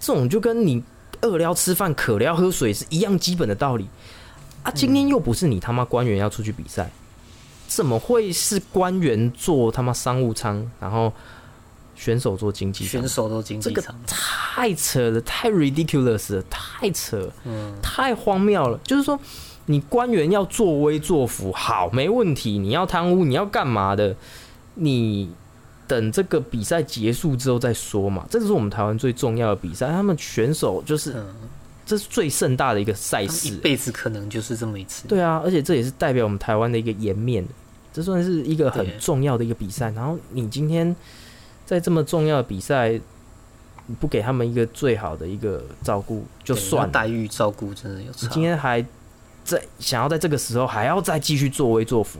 [0.00, 0.82] 这种就跟你
[1.22, 3.88] 饿了要吃饭、渴了要喝水是一样基本的道理
[4.62, 4.70] 啊！
[4.72, 6.90] 今天又不是你他妈官员要出去比赛，
[7.66, 11.12] 怎么会是官员坐他妈商务舱，然后？
[11.96, 18.76] 选手做经济，选手都经济舱，太扯了，太 ridiculous 了，太扯，嗯，太荒谬了。
[18.78, 19.16] 就是说，
[19.66, 22.58] 你官员要作威作福，好，没问题。
[22.58, 24.16] 你要贪污，你要干嘛的？
[24.74, 25.30] 你
[25.86, 28.26] 等这个比赛结束之后再说嘛。
[28.30, 31.14] 这是我们台湾最重要的比赛，他们选手就是，
[31.86, 35.08] 这是最盛大的一个赛事，一辈子可能就是这么一次。
[35.08, 37.46] 对啊，而且这也是代表我们台湾的一个颜面，
[37.92, 39.90] 这算是一个很重要的一个比赛。
[39.90, 40.94] 然后你今天。
[41.66, 42.90] 在这么重要的比赛，
[43.86, 48.18] 你不给他们一个最好的一个照顾，就算待遇照顾真的有差。
[48.20, 48.84] 你今天还
[49.42, 52.18] 在想要在这个时候还要再继续作威作福，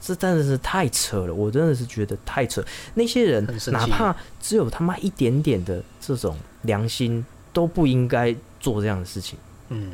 [0.00, 1.34] 这真的是太扯了！
[1.34, 2.64] 我真的是觉得太扯。
[2.94, 9.38] 那些人哪怕只有他妈一点点的这种良心，都不应该做这样的事情。
[9.68, 9.92] 嗯，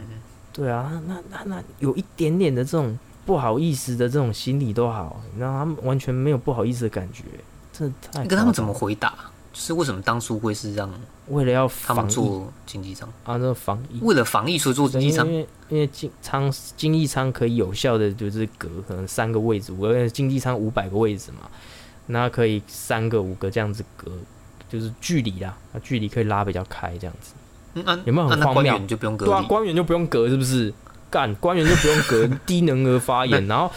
[0.52, 7.24] 对啊，那那那有一点点的这种不好意思的这种心理都好，让他们完全没有不好意思的感觉。
[7.72, 9.12] 这太跟他们怎么回答？
[9.54, 10.90] 就是为什么当初会是让
[11.28, 13.08] 为了要他们防疫做经济舱？
[13.22, 15.34] 啊，那防疫为了防疫所以做经济舱因？
[15.34, 21.48] 为因为经舱经济舱可以有效的就是隔可能三个位置，五个经济舱五百个位置嘛，
[22.08, 24.10] 那可以三个五个这样子隔，
[24.68, 27.32] 就是距离啦，啊距离可以拉比较开这样子。
[27.74, 30.74] 嗯啊，有没有很荒谬官员就不用隔对啊，官员就不用隔是不是？
[31.10, 33.70] 干官员就不用隔， 低能儿发言，然后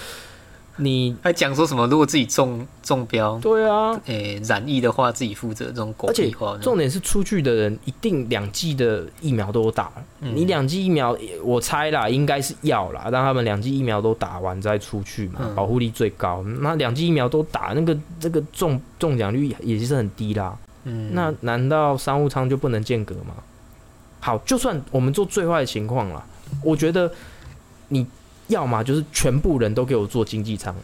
[0.78, 1.86] 你还讲说什么？
[1.88, 6.32] 如果自己中中标，对啊，诶、染疫的话自己负责这种狗而且。
[6.62, 16.44] 重点是出去的人一定两剂的疫苗都打你两剂疫苗，我猜啦，应该是要啦，让他们两剂疫苗都打完再出去嘛，嗯保护力最高。
[16.62, 20.56] 那两剂疫苗都打，那个这个中中奖率也是很低啦。
[20.84, 23.34] 嗯，那难道商务舱就不能间隔吗？
[24.20, 26.24] 好，就算我们做最坏的情况啦，
[26.64, 27.12] 我觉得
[27.88, 28.06] 你
[28.48, 30.76] 要么就是全部人都给我做经济舱，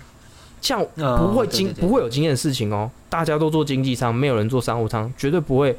[0.61, 2.89] 这样呃不会经不会有经验的事情哦。
[3.09, 5.77] 大家都做经济舱，没有人做商务舱，绝对不会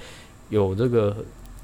[0.48, 1.14] 有这个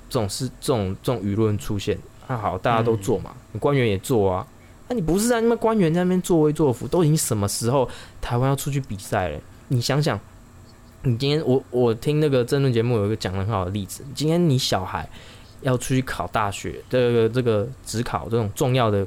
[0.09, 1.99] 这种事、这种这种舆论出现。
[2.29, 4.47] 那好，大家都做嘛，你官员也做啊。
[4.89, 7.89] 那你不是在那边官员在那边作威作福，都已经什么时候
[8.21, 9.39] 台湾要出去比赛了？
[9.69, 10.19] 你想想，
[11.03, 15.09] 你今天我我听那个争论节目有一个讲的很好的例子，今天你小孩
[15.61, 19.07] 要出去考大学，这个这个职考这种重要的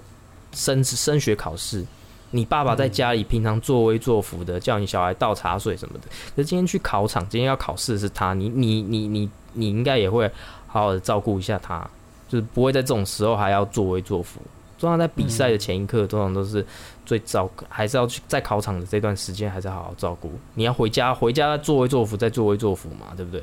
[0.54, 1.86] 升升学考试，
[2.32, 10.28] 你爸爸在家里平常作威作福的，叫你小孩倒茶水什么的，可是今天去考场，今天要考试的是他，你你你你你应该也会
[10.68, 11.88] 好好的照顾一下他，
[12.28, 14.39] 就是不会在这种时候还要作威作福。
[14.80, 16.66] 通常在比赛的前一刻，通常都是
[17.06, 20.30] 最照，还是要去在考场的这段时间，还是好好照顾。
[20.56, 23.42] 你要回家，回家作威作福，再作威作福嘛，对不对？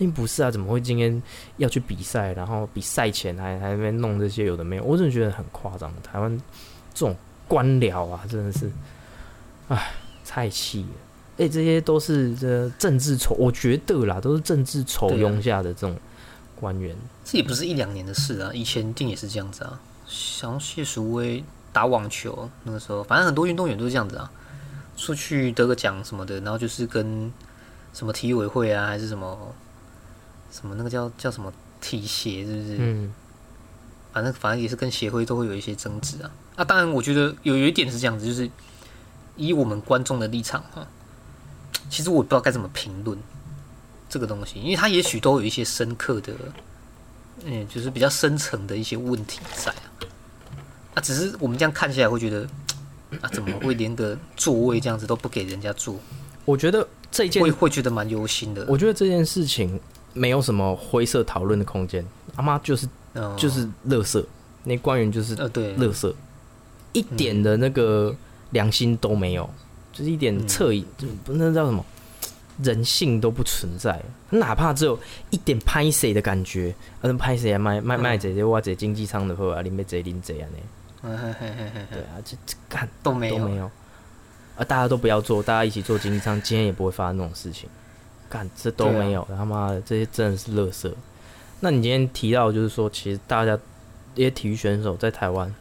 [0.00, 1.22] 并不是啊，怎么会今天
[1.58, 4.82] 要去比赛，然后比赛前还还在弄这些有的没有？
[4.82, 5.92] 我真的觉得很夸张。
[6.02, 6.34] 台湾
[6.94, 7.14] 这种
[7.46, 8.70] 官僚啊，真的是，
[9.68, 9.92] 唉，
[10.24, 11.44] 太气了。
[11.44, 15.94] 哎、这些都是这政治丑，我觉得啦，都是政治丑庸下的这种
[16.58, 16.96] 官员。
[17.22, 19.78] 这也不是一两年的事啊，以前定也是这样子啊。
[20.06, 24.30] 像谢淑薇打网球那个时候，反正很多运动员都是这样子啊，
[24.96, 27.30] 出去得个奖什么的，然后就是跟
[27.92, 29.54] 什么体委会啊，还是什么
[30.50, 32.76] 什么那个叫叫什么体协，是不是？
[32.78, 33.12] 嗯，
[34.12, 36.30] 反正反正也是跟协会都会有一些争执啊。
[36.56, 38.50] 啊，当然我觉得有有一点是这样子，就是
[39.36, 40.86] 以我们观众的立场哈，
[41.88, 43.18] 其实我不知道该怎么评论
[44.08, 46.34] 这个东西，因为它也许都有一些深刻的，
[47.44, 49.82] 嗯，就是比较深层的一些问题在啊。
[50.94, 52.46] 啊，只是我们这样看起来会觉得，
[53.20, 55.98] 啊，怎么会连个座位这样子都不给人家坐，
[56.44, 58.66] 我觉得这件会会觉得蛮忧心的。
[58.68, 59.80] 我觉得这件事情
[60.12, 62.04] 没有什么灰色讨论的空间。
[62.36, 64.24] 阿妈就是嗯就是乐色，
[64.64, 66.12] 那官员就是呃，对，垃圾，
[66.92, 68.14] 一点的那个
[68.50, 69.48] 良心都没有，
[69.92, 71.84] 就是一点恻隐，就不那叫什么？
[72.62, 73.98] 人性都不存在。
[74.28, 74.98] 哪怕只有
[75.30, 80.58] 一点拍谁的感觉，嗯，拍谁啊卖卖卖这些哇这经济舱的货啊，林被贼林贼啊呢？
[81.02, 83.38] 嗯嘿嘿嘿嘿嘿，对啊，这这干都没有。
[83.38, 83.64] 都没有，
[84.56, 87.66] 啊，大家都不要做，大家一起做经济舱，今天也不会发生那种事情。
[88.30, 90.90] 干，这都没有，他妈的，这些真的是垃圾。
[91.58, 93.58] 那你今天提到，就是说，其实大家
[94.14, 95.52] 一些体育选手在台湾，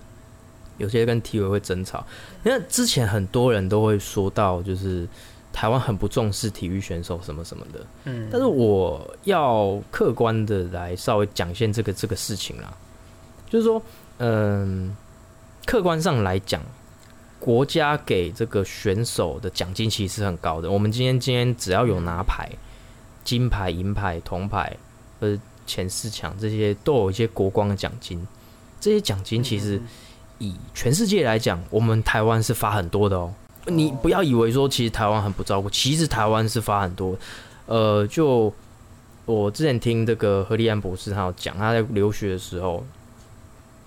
[0.78, 2.06] 有些跟体委会争吵，
[2.46, 5.06] 因为之前很多人都会说到，就是
[5.52, 7.86] 台湾很不重视体育选手什么什么的。
[8.06, 12.72] 嗯，但是我要客观的来稍微讲一下这个这个事情啦，
[13.50, 13.82] 就是说，
[14.20, 14.96] 嗯，
[15.66, 16.62] 客观上来讲，
[17.40, 20.70] 国家给这个选手的奖金其实是很高的。
[20.70, 22.50] 我们今天今天只要有拿牌、
[23.24, 24.76] 金牌、银牌、铜牌，
[25.20, 28.28] 或者，前四强这些都有一些国光的奖金。
[28.82, 29.82] 这些奖金其实
[30.38, 33.34] 以全世界来讲，我们台湾是发很多的哦。
[33.66, 37.18] 你不要以为说其实台湾很不照顾，其实台湾是发很多。
[37.66, 38.52] 呃，就
[39.26, 42.84] 我之前听这个何立安博士他有讲，他在留学的时候，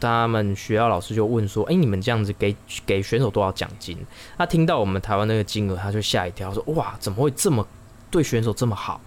[0.06, 3.98] 他们学校老师就问说：“哎、你们这样子给给选手多少奖金？”
[4.36, 7.66] 他听到我们台湾那个金额，他就吓一跳，说：“哇，怎么会这么
[8.10, 9.00] 对选手这么好？”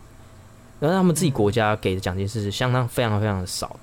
[0.79, 3.79] 然后他们自己国家给的奖金是相当非常非常的少。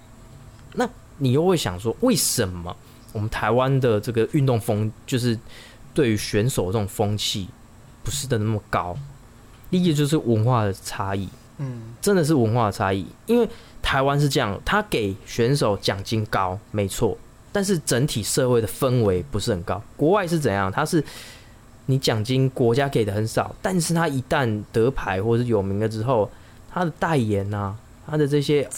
[0.75, 2.77] 那你又会想说，为什么
[3.12, 5.38] 我们台湾的这个运动风，就是
[5.94, 7.48] 对于选手这种风气
[8.03, 8.96] 不是的那么高？
[9.70, 11.29] 第一个就是文化的差异，
[11.62, 13.07] 嗯真的是文化的差异。
[13.27, 13.48] 因为
[13.81, 17.16] 台湾是这样，他给选手奖金高，没错，
[17.51, 19.83] 但是整体社会的氛围不是很高。
[19.96, 20.70] 国外是怎样？
[20.70, 21.03] 他是
[21.87, 26.31] 你奖金国家给的很少，但是他一旦得牌或是有名了之后，
[26.70, 27.75] 他的代言呐、
[28.07, 28.68] 他的这些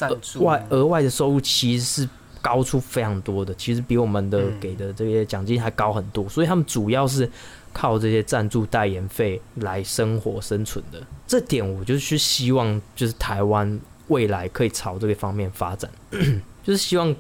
[0.41, 2.09] 外额外的收入其实是
[2.41, 7.31] 高出非常多的，其实比我们的嗯给的这些奖金还高很多，所以他们主要是
[7.75, 11.03] 靠这些赞助代言费来生活生存的。
[11.27, 15.91] 这点我就是希望，就是台湾未来可以朝这个方面发展，
[16.65, 17.15] 就是希望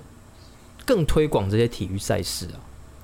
[0.87, 2.57] 更推广这些体育赛事啊，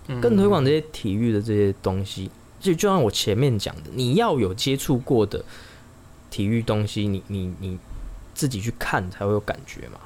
[0.08, 2.30] 嗯更推广这些体育的这些东西。
[2.60, 5.44] 就就像我前面讲的，你要有接触过的
[6.30, 7.78] 体育东西，你你你
[8.34, 9.98] 自己去看才会有感觉嘛。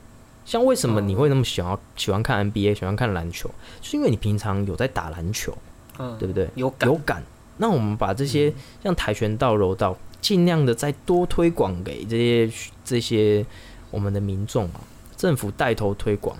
[0.46, 3.48] 像为什么你会那么喜欢喜欢看 NBA，喜欢看篮球，
[3.80, 5.56] 就是因为你平常有在打篮球，
[5.98, 6.48] 嗯对不对？
[6.54, 7.24] 有感有感。
[7.56, 12.50] 那我们把这些像跆拳道、柔道，尽量的再多推广给这些
[12.84, 13.44] 这些
[13.90, 14.80] 我们的民众嘛，
[15.16, 16.36] 政府带头推广，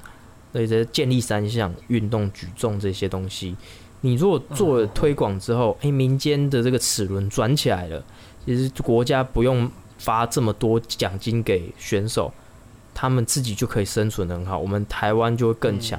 [0.53, 3.57] 所以这建立三项运动、举重这些东西。
[4.01, 8.05] 你如果做了推广之后，诶，民间的这个齿轮转起来了，
[8.45, 12.33] 其实国家不用发这么多奖金给选手，
[12.93, 15.99] 他们自己就可以生存得很好，我们台湾就会更强。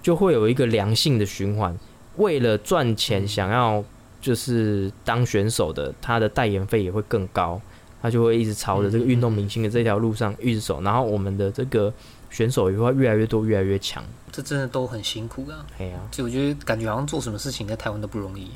[0.00, 1.76] 就会有一个良性的循环。
[2.16, 3.82] 为了赚钱，想要
[4.20, 7.60] 就是当选手的，他的代言费也会更高，
[8.02, 10.82] 他就会一直朝着这个运动明星的这条路上一直走。
[10.82, 11.92] 然后我们的这个
[12.30, 14.04] 选手也会越来越多，越来越强。
[14.30, 15.64] 这真的都很辛苦啊。
[15.78, 18.50] 哎呀、就我觉得感觉好像做什么事情在台湾都不容易。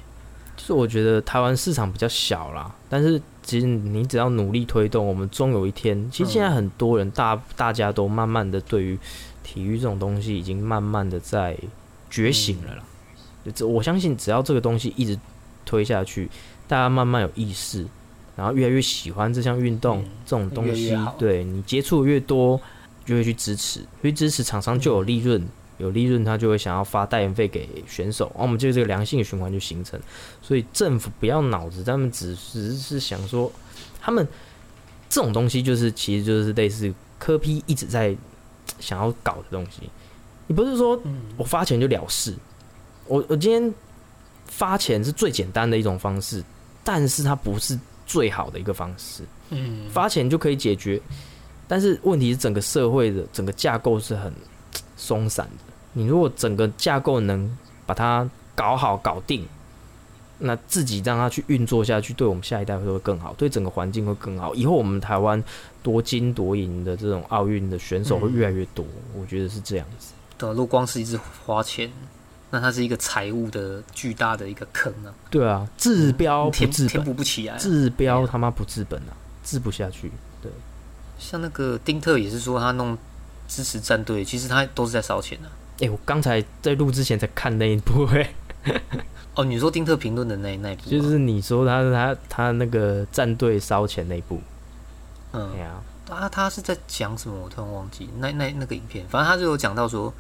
[0.54, 8.98] 就是我觉得台湾市场比较小啦，但是其实你只要努力推动，我们终有一天，其实现在很多人大大家都慢慢的对于
[9.42, 11.56] 体育这种东西已经慢慢的在
[12.10, 12.84] 觉醒了啦。
[13.44, 15.18] 就这我相信，只要这个东西一直
[15.72, 16.28] 推下去，
[16.68, 17.86] 大家慢慢有意识，
[18.36, 22.60] 然后越来越喜欢这项运动、嗯这种东西越越，对你接触越多，
[23.06, 25.42] 就会去支持，去支持厂商就有利润。
[25.78, 29.98] 有利润，他就会想要发代言费给选手，哦，我们就这个良性的循环就形成。
[30.40, 33.50] 所以政府不要脑子，他们只只是想说，
[34.00, 34.28] 他们
[35.08, 38.14] 这种东西就是其实就是类似科批一直在
[38.78, 39.90] 想要搞的东西。
[40.46, 42.36] 你不是说嗯我发钱就了事，
[43.08, 43.74] 我我今天
[44.52, 46.44] 发钱是最简单的一种方式，
[46.84, 49.24] 但是它不是最好的一个方式。
[49.48, 51.00] 嗯，发钱就可以解决，
[51.66, 54.32] 但是问题是整个社会的整个架构是很
[54.96, 55.72] 松散的。
[55.94, 59.46] 你如果整个架构能把它搞好搞定，
[60.38, 64.54] 那自己让它去运作下去，对我们下一代会更好，对整个环境会更好。
[64.54, 65.42] 以后我们台湾
[65.82, 68.84] 夺金夺银的这种奥运的选手会越来越多，
[69.18, 70.12] 我觉得是这样子。
[70.36, 71.90] 对啊，如果光是一直花钱，
[72.52, 77.58] 那它是一个财务的巨大的一个坑啊，对啊，治标不填填治本，补不起来啊。
[77.58, 80.12] 治标他妈不治本啊，治不下去。
[80.42, 80.52] 对
[81.18, 82.96] 像那个丁特也是说他弄
[83.48, 85.52] 支持战队，其实他都是在烧钱的、啊。
[85.80, 88.34] 哎、我刚才在录之前才看那一部、哎。
[89.34, 94.38] 哦，你说丁特评论的那那一部吗，就是你说他他他那个战队烧钱那一部，
[95.32, 97.36] 嗯对啊，他他是在讲什么？
[97.42, 100.12] 我突然忘记那那那个影片，反正他就有讲到说，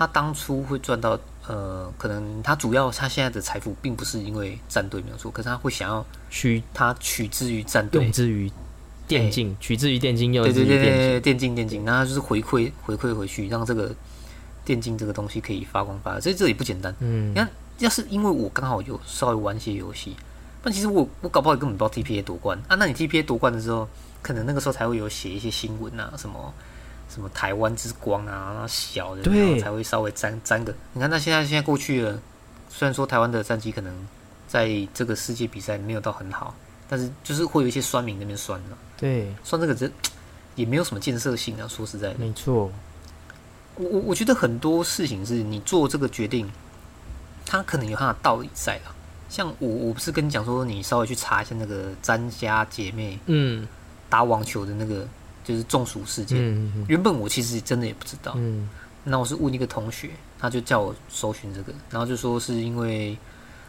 [0.00, 8.50] 他当初会赚到呃，可能他主要他现在的财富并不是因为战队没有错，可是他会想要取他取之于战队用，之于
[9.06, 11.08] 电竞，取之于电竞，又之对对对于电竞。
[11.10, 13.94] 对，电竞电竞，那他就是回馈回馈回去，让这个
[14.64, 16.94] 电竞这个东西可以发光发热，所以这也不简单。
[17.00, 20.16] 嗯你，看，要是因为我刚好有稍微玩一些游戏，
[20.62, 22.74] 但其实我我搞不好根本不知道 TPA 夺冠啊。
[22.76, 23.86] 那你 TPA 夺冠的时候，
[24.22, 26.54] 可能那个时候才会有写一些新闻啊，什么
[27.12, 30.72] 什么台湾之光啊，那小的，对然后才会稍微沾沾个。
[30.92, 32.18] 你看，那现在现在过去了，
[32.68, 33.92] 虽然说台湾的战绩可能
[34.46, 36.54] 在这个世界比赛没有到很好，
[36.88, 39.90] 但是就是会有一些酸民那边酸了、对，酸这个这
[40.54, 41.66] 也没有什么建设性啊。
[41.68, 42.70] 说实在的，没错，
[43.76, 46.50] 我我我觉得很多事情是你做这个决定，
[47.44, 48.94] 它可能有它的道理在啦。
[49.28, 53.66] 像我我不是跟你讲说，你稍微去查一下那个詹家姐妹嗯
[54.08, 55.06] 打网球的那个
[55.44, 56.38] 就是中暑事件。
[56.38, 58.68] 嗯嗯原本我其实真的也不知道，嗯
[59.04, 63.16] 那我是问一个同学，他就叫我搜寻这个，然后就说是因为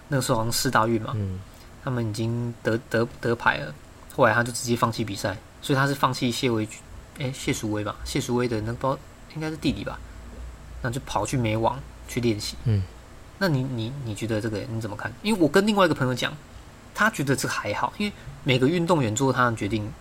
[0.08, 1.40] 那个时候好像四大运嘛，嗯
[1.84, 3.74] 他们已经得得得牌了，
[4.16, 6.68] 后来他就直接放弃比赛，所以他是放弃谢维，
[7.18, 9.00] 哎、谢淑薇吧，谢淑薇的那个不知道
[9.36, 9.98] 应该是弟弟吧，
[10.82, 12.56] 那就跑去美网去练习。
[12.66, 12.84] 嗯，
[13.40, 15.12] 那你你你觉得这个你怎么看？
[15.24, 16.32] 因为我跟另外一个朋友讲，
[16.94, 19.92] 他觉得这个还好，因为每个运动员做他的决定，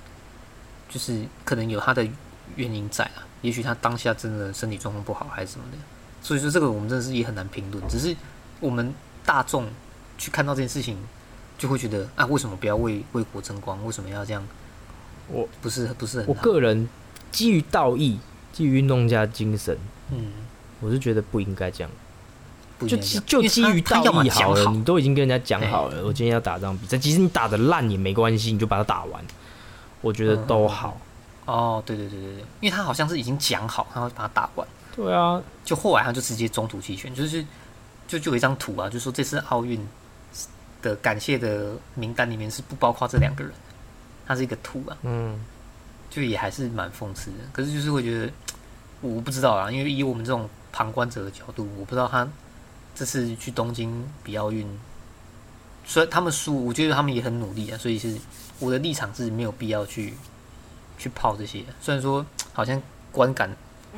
[0.91, 2.07] 就是可能有他的
[2.57, 5.79] 原因在啊，也许他当下真的身体状况不好还是什么的，
[6.21, 8.15] 所以说这个我们真的是也很难评论，只是
[8.61, 8.93] 我们
[9.25, 9.67] 大众
[10.19, 10.99] 去看到这件事情。
[11.61, 13.85] 就会觉得啊，为什么不要为为国争光？
[13.85, 14.43] 为什么要这样？
[15.29, 16.89] 我不是不是很我个人
[17.31, 18.19] 基于道义，
[18.51, 19.77] 基于运动家精神，
[20.11, 20.33] 嗯，
[20.81, 21.91] 我是觉得不应该这样。
[22.89, 29.23] 就基就基于道义好了，你都已经跟人家讲好了，我今天要打这场比赛，即使你打的烂也没关系，你就把它打完，
[30.01, 30.97] 我觉得都好。
[31.47, 37.45] 哦，对对对对对，因为他好像是已经讲好，他会把它打完，对啊，就后来他就直接中途弃权，就是
[38.07, 39.85] 就就有一张图啊，就说这次奥运
[40.81, 43.53] 的感谢的名单里面是不包括这两个人，
[44.27, 45.45] 他是一个图啊，嗯，
[46.09, 47.39] 就也还是蛮讽刺的。
[47.53, 48.33] 可是就是会觉得，
[49.01, 52.29] 我不知道啊，因为以我们这种旁观者的角度，我不知道他
[52.95, 54.69] 这次去东京比奥运，
[55.85, 58.17] 虽然他们输，我觉得他们也很努力啊，所以是
[58.59, 60.15] 我的立场是没有必要去
[60.99, 61.65] 去泡这些。
[61.81, 63.51] 虽然说好像观感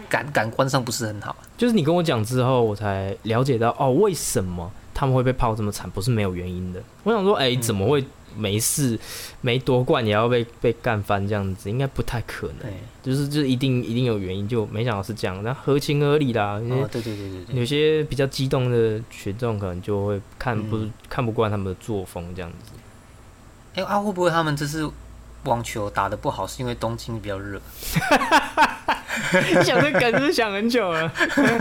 [0.08, 6.82] 感感官上不是很好，就是你跟我讲之后，我才了解到哦，为什么他们会被泡这么惨，不是没有原因的。
[7.02, 8.04] 我想说，哎、嗯怎么会
[8.36, 8.98] 没事
[9.40, 11.70] 没夺冠也要被被干翻这样子？
[11.70, 12.56] 应该不太可能。
[12.60, 12.72] 对，
[13.02, 16.54] 就是就是一定一定有原因，就没想到是这样，那合情合理啦。
[16.54, 22.72] 哦，对对对对对，有些比较激动的群众可能就会看不、嗯看不惯他们的作风这样子。
[23.74, 24.90] 哎、啊，会不会他们这次
[25.44, 27.60] 网球打的不好，是因为东京比较热，
[29.32, 31.08] 你 想这梗是想很久了，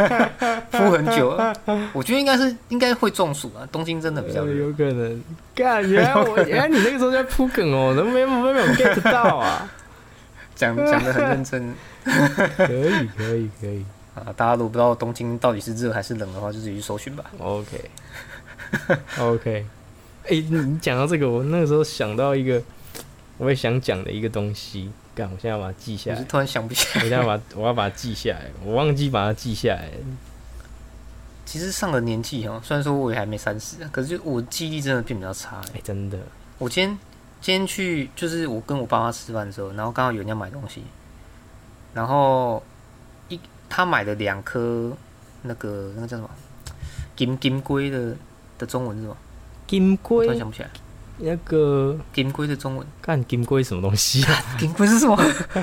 [0.71, 1.53] 敷很久了？
[1.93, 4.65] 我觉得应该是应该会中暑啊，东京真的比较呃热。
[4.65, 5.23] 有可能。
[5.55, 9.69] 干，原来我 原来你那个时候在铺梗哦，都没有没有 get 到啊。
[10.53, 11.73] 讲讲的很认真
[12.05, 14.29] 可以可以可以啊！
[14.37, 17.25] 大家如果不知道东京到底是热还是冷的话，就自己去搜寻吧。
[17.39, 17.89] ，OK
[19.17, 19.65] OK。
[20.25, 22.61] 哎、你讲到这个，我那个时候想到一个
[23.41, 26.27] 我也想讲的一个东西，干，我现在要把它记下来我是。
[26.27, 27.03] 突然想不起来。
[27.03, 29.97] 我现在把我要把它记下来，我忘记把它记下来了。
[31.43, 35.81] 其实上了年纪哈，虽然说我也还没三十，可是就我记忆力真的变比较差哎、欸。
[35.83, 36.19] 真的，
[36.59, 36.99] 我今天
[37.41, 40.83] 今天去，就是我跟我爸妈吃饭的时候，然后刚好有人要买东西，
[41.95, 42.61] 然后
[43.27, 44.95] 一他买了两颗
[45.41, 46.29] 那个那个叫什么
[47.15, 48.15] 金金龟的
[48.59, 49.17] 的中文是什么？
[49.65, 50.69] 金突然龟想不起来，
[51.21, 54.35] 那个金龟的中文，干金龟什么东西啊？
[54.59, 55.15] 金龟是什么？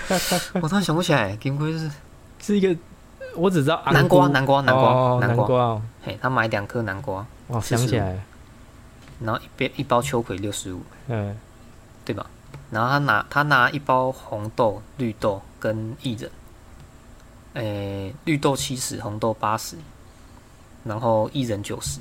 [0.62, 1.90] 我突然想不起来，金龟是
[2.40, 2.74] 是一个，
[3.34, 5.46] 我只知道南瓜，南瓜，南瓜，哦、南瓜。
[5.46, 8.20] 瓜哦，嘿，他买两颗南瓜，哦，想起来了，
[9.20, 11.36] 然后一边一包秋葵六十五，嗯，
[12.04, 12.24] 对吧？
[12.70, 16.30] 然后他拿他拿一包红豆、绿豆跟薏仁，
[17.54, 19.76] 诶、绿豆七十，红豆八十，
[20.84, 21.98] 然后薏仁九十。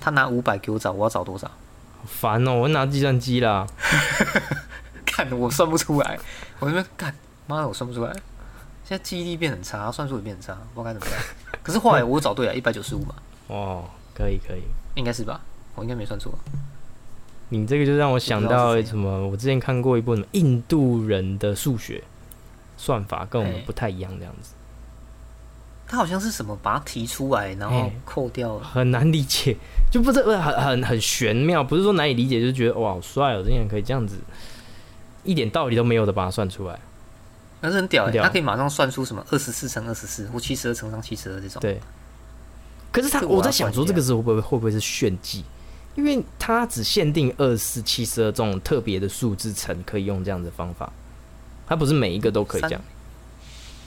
[0.00, 1.50] 他拿五百给我找，我要找多少？
[2.04, 3.66] 好烦哦，我拿计算机啦，
[5.06, 6.18] 看我算不出来，
[6.60, 7.14] 我那边干，
[7.46, 8.12] 妈的，我算不出来。
[8.86, 11.24] 现在记忆力变很差，算术也变很差，不知道该怎么办。
[11.62, 13.14] 可是后来我找对了，一百九十五嘛，
[13.46, 13.84] 哦，
[14.14, 14.62] 可以可以。
[14.94, 15.40] 应该是吧？
[15.74, 16.32] 我应该没算错。
[17.48, 19.26] 你这个就让我想到什么？
[19.26, 22.04] 我之前看过一部什么印度人的数学
[22.76, 24.52] 算法，跟我们不太一样，这样子
[25.86, 28.64] 他好像是什么把它提出来，然后扣掉了。
[28.64, 29.56] 很难理解，
[29.90, 34.16] 就不是很很很玄妙，不是说难以理解，就是觉得哇好帅哦，这人可以这样子，
[35.22, 36.78] 一点道理都没有的把它算出来。
[37.60, 41.60] 那是很屌哎、很屌他可以马上算出什么二十四乘二十四或七十二乘上七十二这种。
[41.62, 41.80] 对，
[42.92, 45.44] 可是他我在想说，这个时候会不会会不会是炫技？
[45.94, 50.92] 因为他只限定二四七十二这种特别的数字层可以用这样的方法，
[51.66, 52.80] 他不是每一个都可以这样，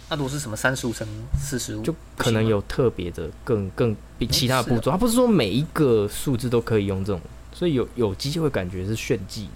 [0.10, 1.08] 那如果是什么三十五乘
[1.39, 7.22] 四十五，就可能有特别的更更比其他的步骤，它不是说每一个数字都可以用这种，
[7.53, 9.51] 所以有有机会感觉是炫技的。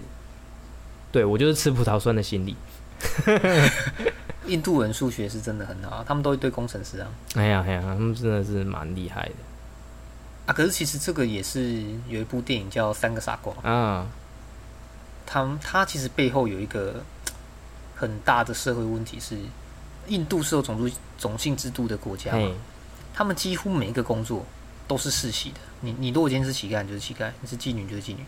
[1.10, 2.56] 对我就是吃葡萄酸的心理。
[4.46, 7.08] 印度人数学是真的很好啊，他们都一堆工程师啊。
[7.34, 9.34] 哎呀哎呀，他们真的是蛮厉害的
[10.46, 14.06] 啊，可是其实这个也是有一部电影叫《三个傻瓜》，啊！
[15.24, 17.02] 他们他其实背后有一个
[17.94, 19.36] 很大的社会问题是，
[20.08, 22.50] 印度是有种族种姓制度的国家嘛，，
[23.14, 24.44] 他们几乎每一个工作
[24.88, 25.56] 都是世袭的。
[25.80, 28.24] 你你如果今天是乞丐，你就是乞丐；你是妓女，你就是妓女。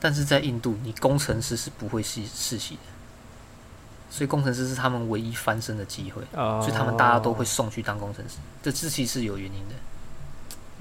[0.00, 2.80] 但是在印度，你工程师是不会世世袭的，
[4.10, 6.22] 所以工程师是他们唯一翻身的机会。
[6.32, 9.74] 哦，所以他们大家都会送去当工程师，这这其实是有原因的。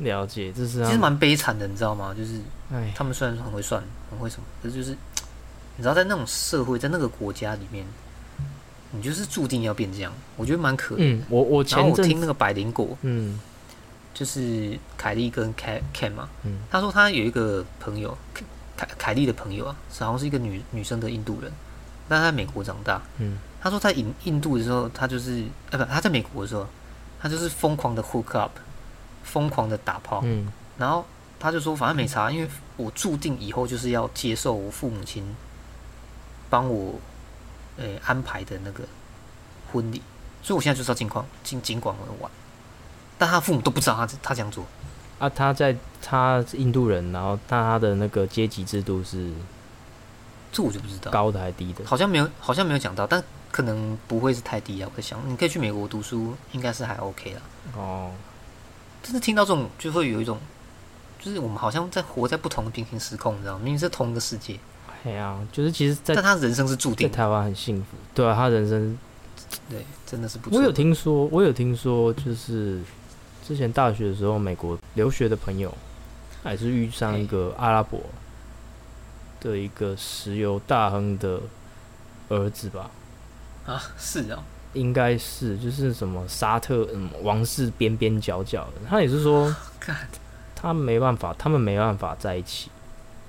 [0.10, 2.16] 了解，这是其实蛮悲惨的，你知道吗？
[2.18, 2.40] 就是
[2.74, 4.92] 哎，他们虽然说很会算，很会什么，可是就是
[5.76, 7.86] 你知道，在那种社会，在那个国家里面，
[8.92, 10.12] 你就是注定要变这样。
[10.38, 11.00] 我觉得蛮可怜。
[11.00, 13.40] 嗯，我我然后前我听那个百灵果，嗯
[14.14, 18.18] 就是凯莉跟 Ken Ken 嘛，嗯他说他有一个朋友，
[18.78, 21.52] 凯凯莉的朋友啊，是好像是一个女女生的印度人，
[22.10, 23.02] 但他在美国长大。
[23.20, 26.68] 嗯他说在印印度的时候，他就是呃不，他在美国的时候，
[27.22, 28.52] 他就是疯狂的 hook up，
[29.24, 31.06] 疯狂的打炮，嗯然后
[31.40, 35.24] 他就说反正没差，因为我注定以后就是要接受我父母亲
[36.50, 37.00] 帮我
[37.82, 38.84] 呃安排的那个
[39.72, 40.02] 婚礼，
[40.42, 42.32] 所以我现在就知道尽快尽尽管而玩。
[43.18, 44.64] 但他父母都不知道他他这样做，
[45.20, 49.32] 啊，他在他是印度人，然后他的那个阶级制度是
[50.52, 51.86] 这我就不知道，高的还是低的？
[51.86, 54.90] 好像没有好像没有讲到，但可能不会是太低啊。
[54.92, 57.42] 我在想，你可以去美国读书，应该是还 OK 啦。
[57.76, 58.12] 哦，
[59.04, 60.40] 但是听到这种就会有一种
[61.20, 63.60] 就是我们好像在活在不同的平行时空，你知道吗？
[63.64, 64.60] 明明是同一个世界，
[65.04, 67.12] 哎呀，就是其实在，但他人生是注定的。
[67.12, 68.98] 在台湾很幸福，对啊，他人生
[69.70, 70.60] 对，真的是不错。
[70.60, 72.80] 我有听说，我有听说，就是
[73.48, 75.76] 之前大学的时候，美国留学的朋友，
[76.44, 78.00] 还是遇上一个阿拉伯
[79.40, 81.42] 的一个石油大亨的
[82.30, 82.92] 儿子吧？
[83.66, 84.44] 啊，是啊，
[84.74, 88.74] 应该是，就是什么沙特嗯王室边边角角的。
[88.88, 89.54] 他也是说，
[90.56, 92.70] 他没办法，他们没办法在一起，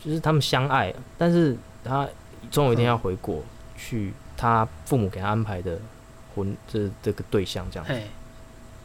[0.05, 2.09] 就是他们相爱，但是他
[2.51, 3.43] 总有一天要回国
[3.77, 5.79] 去他父母给他安排的
[6.35, 7.95] 婚这这个对象这样子。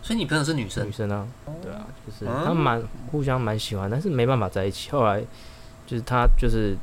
[0.01, 1.27] 所以你朋友是女生女，生啊，
[1.61, 4.91] 对啊，就是嗯他们蛮互相蛮喜欢，但是没办法在一起。
[4.91, 5.21] 后来
[5.85, 6.77] 就是他就是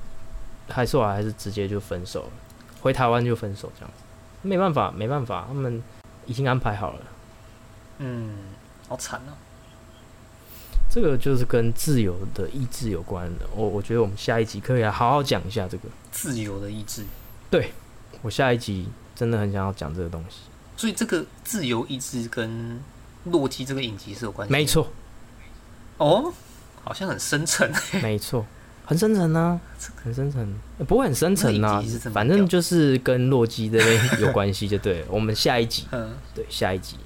[0.69, 2.31] 还是我还是直接就分手了，
[2.83, 4.03] 回台湾就分手这样子。
[4.43, 5.83] 没办法，没办法，他们
[6.27, 7.01] 已经安排好了。
[7.99, 8.37] 嗯，
[8.89, 9.33] 好惨哦。
[10.95, 13.45] 这个就是跟自由的意志有关的。
[13.53, 15.89] 我我觉得我们下一集可以来好好讲一下这个。
[16.13, 17.03] 自由的意志，
[17.51, 17.73] 对
[18.23, 20.43] 我下一集真的很想要讲这个东西。
[20.77, 22.81] 所以这个自由意志跟
[23.25, 24.53] 洛基这个影集是有关系。
[24.53, 24.87] 没，错，
[25.99, 26.33] 哦，
[26.85, 27.73] 好像很深沉。
[28.01, 28.47] 没错，
[28.87, 29.61] 很深沉啊，
[29.97, 35.07] 很深沉，呃不会很深沉啊那一集是这，么反正就是跟洛基这边有关系就对了。
[35.11, 36.97] 我们下一集，嗯，对，下一集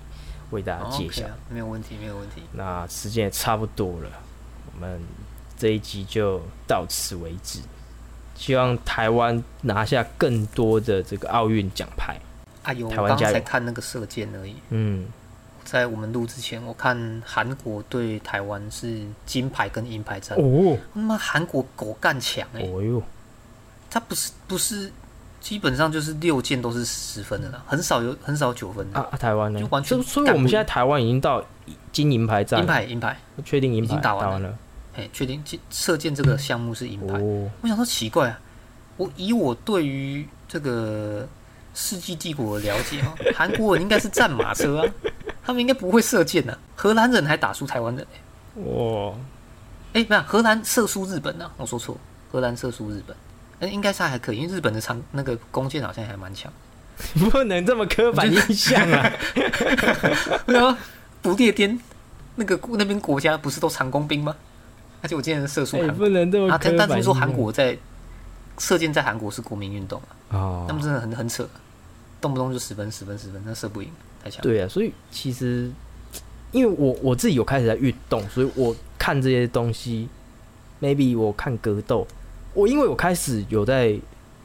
[0.51, 1.27] 为大家好揭 OK 晓。
[1.27, 2.43] 啊，没有问题，没有问题。
[2.53, 4.11] 那时间也差不多了，
[4.75, 5.01] 我们
[5.57, 7.61] 这一集就到此为止。
[8.35, 12.17] 希望台湾拿下更多的这个奥运奖牌。
[12.63, 14.55] 哎呦，我刚台湾加油才看那个射箭而已。
[14.71, 15.07] 嗯，
[15.65, 20.39] 在我们录之前，我看韩国对台湾是金牌跟银牌战。
[20.39, 23.03] 哦，他妈韩国狗干强哎、哦哟，
[23.91, 24.93] 他不是不是，
[25.41, 28.99] 基本上就是六件都是十分的啦，很少有很少九分的。
[28.99, 29.67] 啊啊，台湾呢就？
[29.69, 31.45] 完全所以我们现在台湾已经到
[31.93, 34.55] 金银牌战，银牌银牌，确定银牌已经打完了。
[34.97, 37.15] 哎，确定这射箭这个项目是银牌。
[37.15, 38.41] 哦，我想说奇怪啊，
[38.97, 41.27] 我以我对于这个
[41.73, 44.93] 世纪帝国的了解啊， 韩国人应该是战马车啊，
[45.45, 46.59] 他们应该不会射箭的、啊。
[46.75, 49.15] 荷兰人还打输台湾人、欸，哇，
[49.93, 51.97] 哎、不是荷兰射输日本啊，我说错，
[52.33, 53.17] 荷兰射输日本。
[53.61, 56.53] 哎、应该是还可以，因为日本的长那个弓箭好像还蛮强。
[57.31, 59.13] 不能这么刻板印象啊！
[60.47, 60.77] 对啊，
[61.23, 61.79] 不列颠
[62.35, 64.35] 那个那边国家不是都长弓兵吗？
[65.01, 66.79] 而且我今天射输哎，韩国不能这么啊，刻板印象。
[66.79, 67.79] 但但听说韩国在
[68.59, 71.49] 射箭在韩国是国民运动啊，哦他，们真的很很扯，
[72.21, 73.89] 动不动就十分十分十分，那射不赢，
[74.25, 74.43] 太强。
[74.43, 75.71] 对啊，所以其实
[76.51, 80.09] 因为我我自己有开始在运动，所以我看这些东西
[80.81, 82.05] ，maybe 我看格斗，
[82.59, 83.95] 我因为我开始有在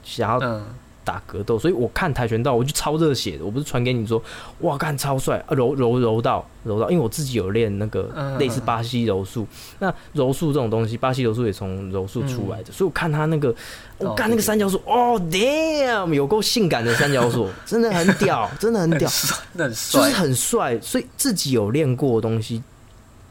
[0.03, 0.63] 想要嗯，
[1.03, 3.43] 打格斗，所以我看跆拳道我就超热血的。
[3.43, 4.21] 我不是传给你说，
[4.59, 9.47] 哇，看超帅啊，柔柔柔道柔道，因为我自己有练那个嗯类似巴西柔术。
[9.79, 13.53] 那柔术这种东西，巴西柔术也从柔术出来的，所以我看他那个，
[13.97, 20.11] 我哦干那个三角锁，哦，damn，有够性感的三角锁， 真的很屌，真的很屌，很帅，就是帅。
[20.11, 20.79] 很帅。
[20.81, 22.61] 所以自己有练过的东西，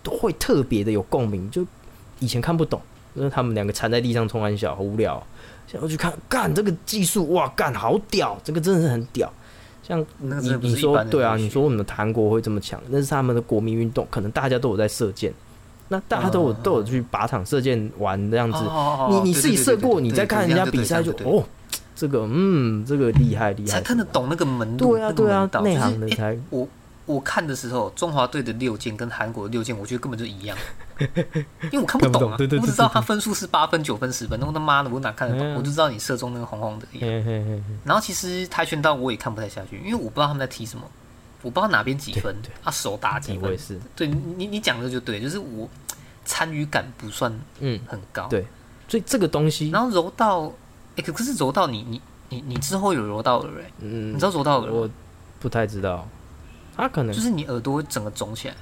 [0.02, 1.64] 都会特别的有共鸣，就
[2.18, 2.80] 以前看不懂，
[3.14, 5.22] 因为他们两个缠在地上冲完小，好无聊。
[5.66, 9.32] 现在我去看，干这个技术，哇，干好屌，这个真的是很屌。
[9.82, 12.80] 像你你说对啊，你说为什么韩国会这么强？
[12.88, 15.32] 那是他们的国民运动，可能大家都有在射箭，
[15.88, 18.58] 那大家都有、嗯都有去靶场射箭玩这样子。
[18.58, 21.44] 哦你你自己射过，你再看人家比赛就哦，
[21.96, 24.92] 这个嗯，这个厉害厉害，才看得懂那个门路。
[24.92, 26.66] 对啊对啊内行的才我
[27.04, 30.56] 我看的时候，中华队的六箭跟韩国的六箭，我觉得根本就一样，
[31.70, 35.46] 因为我看不懂啊，我只知道他分数是八分、九分、十分，那我他妈的我哪看得懂？
[35.46, 37.08] 嗯我就知道你射中那个红红的一样。
[37.08, 40.84] 嘿嘿嘿嘿然后其实跆拳道我也看不太下去，因为我不知道他们在踢什么，
[41.42, 43.42] 我不知道哪边几分对对，他手打几分。
[43.42, 45.68] 我也是，对你你你讲的就对，就是我
[46.24, 48.26] 参与感不算嗯，很高。
[48.28, 48.46] 对
[48.88, 50.52] 所以这个东西，然后柔道，
[50.96, 54.90] 哎、可可是柔道你你你你之后有柔道耳哎、嗯你知道柔道耳吗我
[55.40, 56.06] 不太知道，
[56.76, 58.54] 他可能就是你耳朵整个肿起来。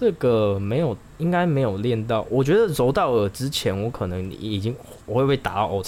[0.00, 2.26] 这个没有，应该没有练到。
[2.30, 4.74] 我觉得柔道耳之前，我可能已经
[5.04, 5.82] 我会被打到。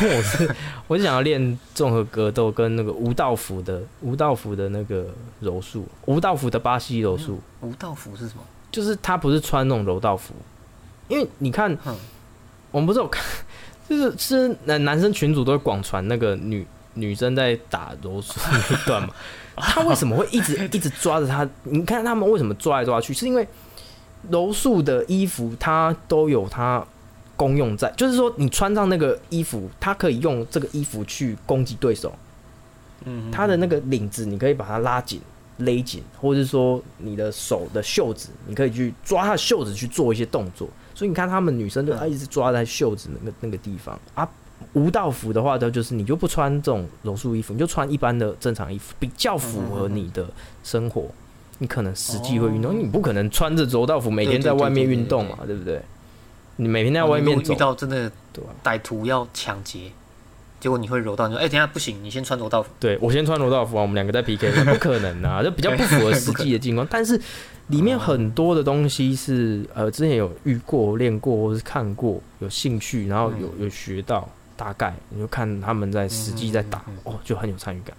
[0.00, 0.56] 因为我是
[0.88, 5.06] 我是想要练综合格斗跟那个吴道服的吴道服的那个
[5.38, 8.42] 柔术，吴道服的巴西柔术，无道服是什么？
[8.72, 10.34] 就是他不是穿那种柔道服，
[11.06, 11.96] 因为你看哼，
[12.72, 13.24] 我们不是有看，
[13.88, 19.10] 就是是男男生群主都会广传那个女女生在打柔术那一段嘛，
[19.56, 21.48] 他为什么会一直 一直抓着他？
[21.64, 23.46] 你看他们为什么抓来抓去，是因为
[24.30, 26.84] 柔术的衣服它都有它
[27.36, 32.12] 功用在，就是说你穿上那个衣服，它可以用这个衣服去攻击对手，
[33.04, 35.20] 嗯，它的那个领子你可以把它拉紧，
[35.58, 40.68] 勒紧，或者是说你的手的袖子，你可以去抓他的袖子去做一些动作。
[40.94, 44.28] 所以你看他们女生就啊一直抓在袖子那个那个地方啊。
[44.72, 50.26] 无道服的话，它就是你就不穿这种柔术衣服，你就穿一般的正常衣服，比较符合你的
[50.62, 51.06] 生活。
[51.58, 55.80] 你可能实际会运动，你不可能穿着柔道服每天在外面运动嘛，对不对？
[56.56, 58.10] 你每天在外面遇到真的
[58.62, 59.90] 歹徒要抢劫，
[60.60, 62.68] 结果你会柔道，你说哎，等下不行，你先穿柔道服。
[62.78, 66.86] 对我先穿柔道服啊，我们两个在 PK， 不可能啊，就比较不符合实际的 情况。
[66.90, 67.18] 但是
[67.68, 74.28] 里面很多的东西是呃，之前有遇过、练过或是看过，有兴趣，然后有有学到。
[74.56, 77.96] 大概你就看他们在实际在打哦，就很有参与感。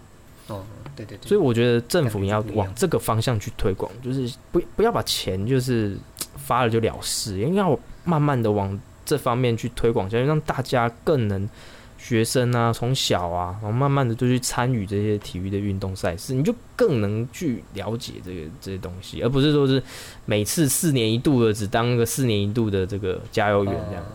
[0.48, 0.64] 哦，
[0.96, 1.28] 对对对。
[1.28, 5.98] 所以我觉得政府也要往这个方向去推广，就是不不要把钱就是
[6.38, 11.50] 发了就了事，应该要慢慢的往这方面去推广下去，让大家更能
[11.98, 19.84] 学生啊从小啊，然后慢慢的就去参与这些体育的运动赛事，你就更能去了解这个这些东西，而不是说是
[20.24, 24.06] 每次四年一度的只当个四年一度的这个加油员这样，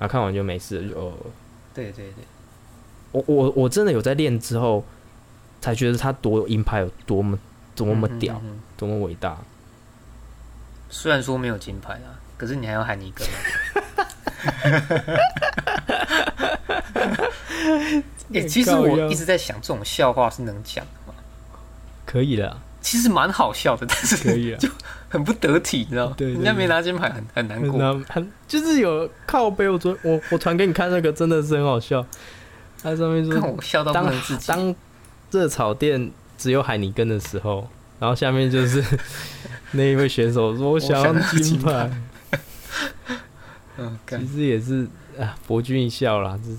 [0.00, 1.12] 啊看完就没事了就。
[1.76, 2.24] 对对对，
[3.12, 4.82] 我我我真的有在练之后，
[5.60, 7.38] 才觉得他多有硬派，有多么
[7.74, 8.40] 多么屌，
[8.78, 9.36] 多么伟大。
[10.88, 13.24] 虽然说没有金牌啊，可是你还要喊你哥。
[18.32, 21.14] 哎， 其实我一直在想，这种笑话是能讲的吗？
[22.06, 24.68] 可以的，其实蛮好笑的，但是可以啊， 就
[25.16, 26.14] 很不得体，你知道吗？
[26.16, 29.68] 对，人家没拿金牌，很很难过，很就是有靠背。
[29.68, 32.04] 我昨我我传给你看那个，真的是很好笑。
[32.82, 34.46] 他上面说，我笑到不能自己。
[34.46, 34.74] 当
[35.30, 37.66] 热炒店只有海尼根的时候，
[37.98, 38.84] 然后下面就是
[39.72, 41.90] 那一位选手说：“我想要金牌。
[43.78, 44.86] ”嗯，其实也是
[45.18, 46.58] 啊，博君一笑啦，这是。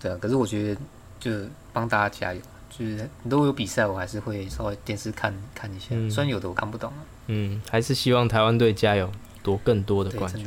[0.00, 0.80] 对啊，可是我觉得
[1.18, 1.30] 就
[1.72, 2.40] 帮大家加油。
[2.70, 7.02] 就是如果有比赛，我还是会稍微电视看看一下，虽然有的我看不懂啊。
[7.32, 9.08] 嗯，还是希望台湾队加油，
[9.40, 10.44] 夺更多的冠军。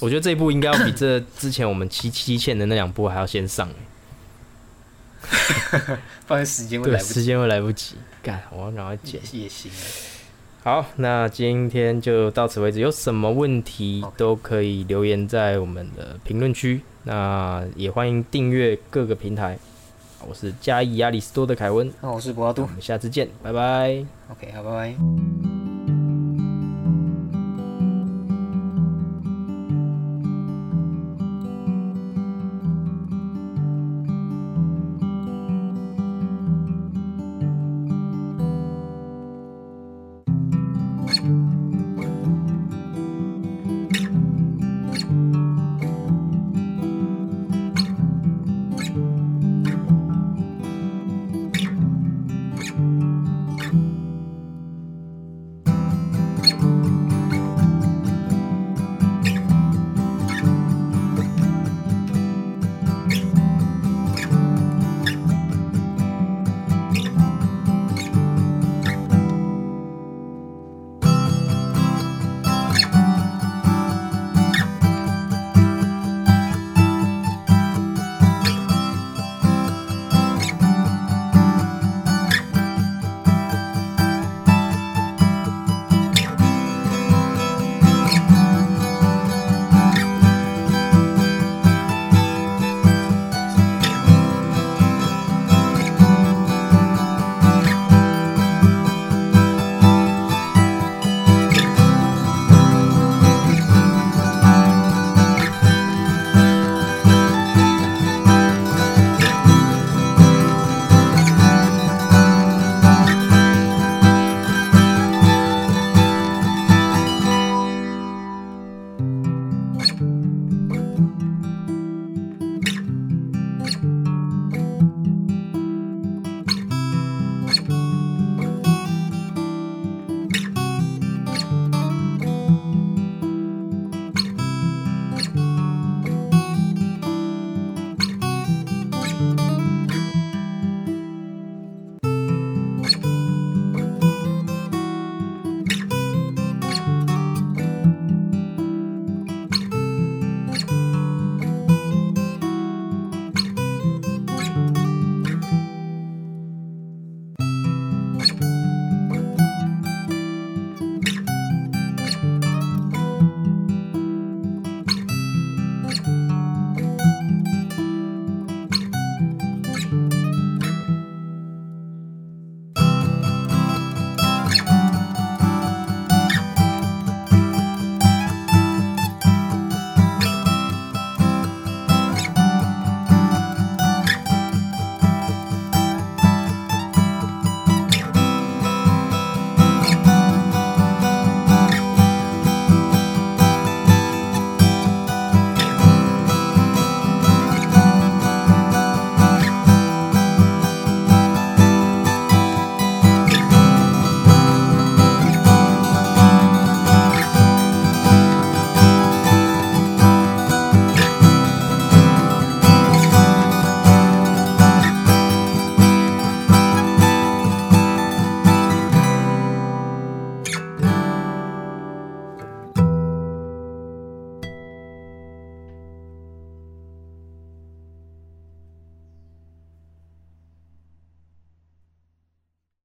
[0.00, 3.74] 我觉得这一部应该要比这之前我们七七欠的那两部还要先上哎。
[6.26, 7.96] 不然时间会来不及，时间会来不及。
[8.22, 9.70] 干，我要赶快剪也行。
[10.62, 12.80] 好，那今天就到此为止。
[12.80, 16.80] 有什么问题都可以留言在我们的评论区。
[17.02, 19.58] 那也欢迎订阅各个平台。
[20.26, 24.04] 我是嘉义亚里斯多的凯文，那我是博阿杜，我们下次见，拜拜。
[24.30, 25.79] OK，好，拜拜。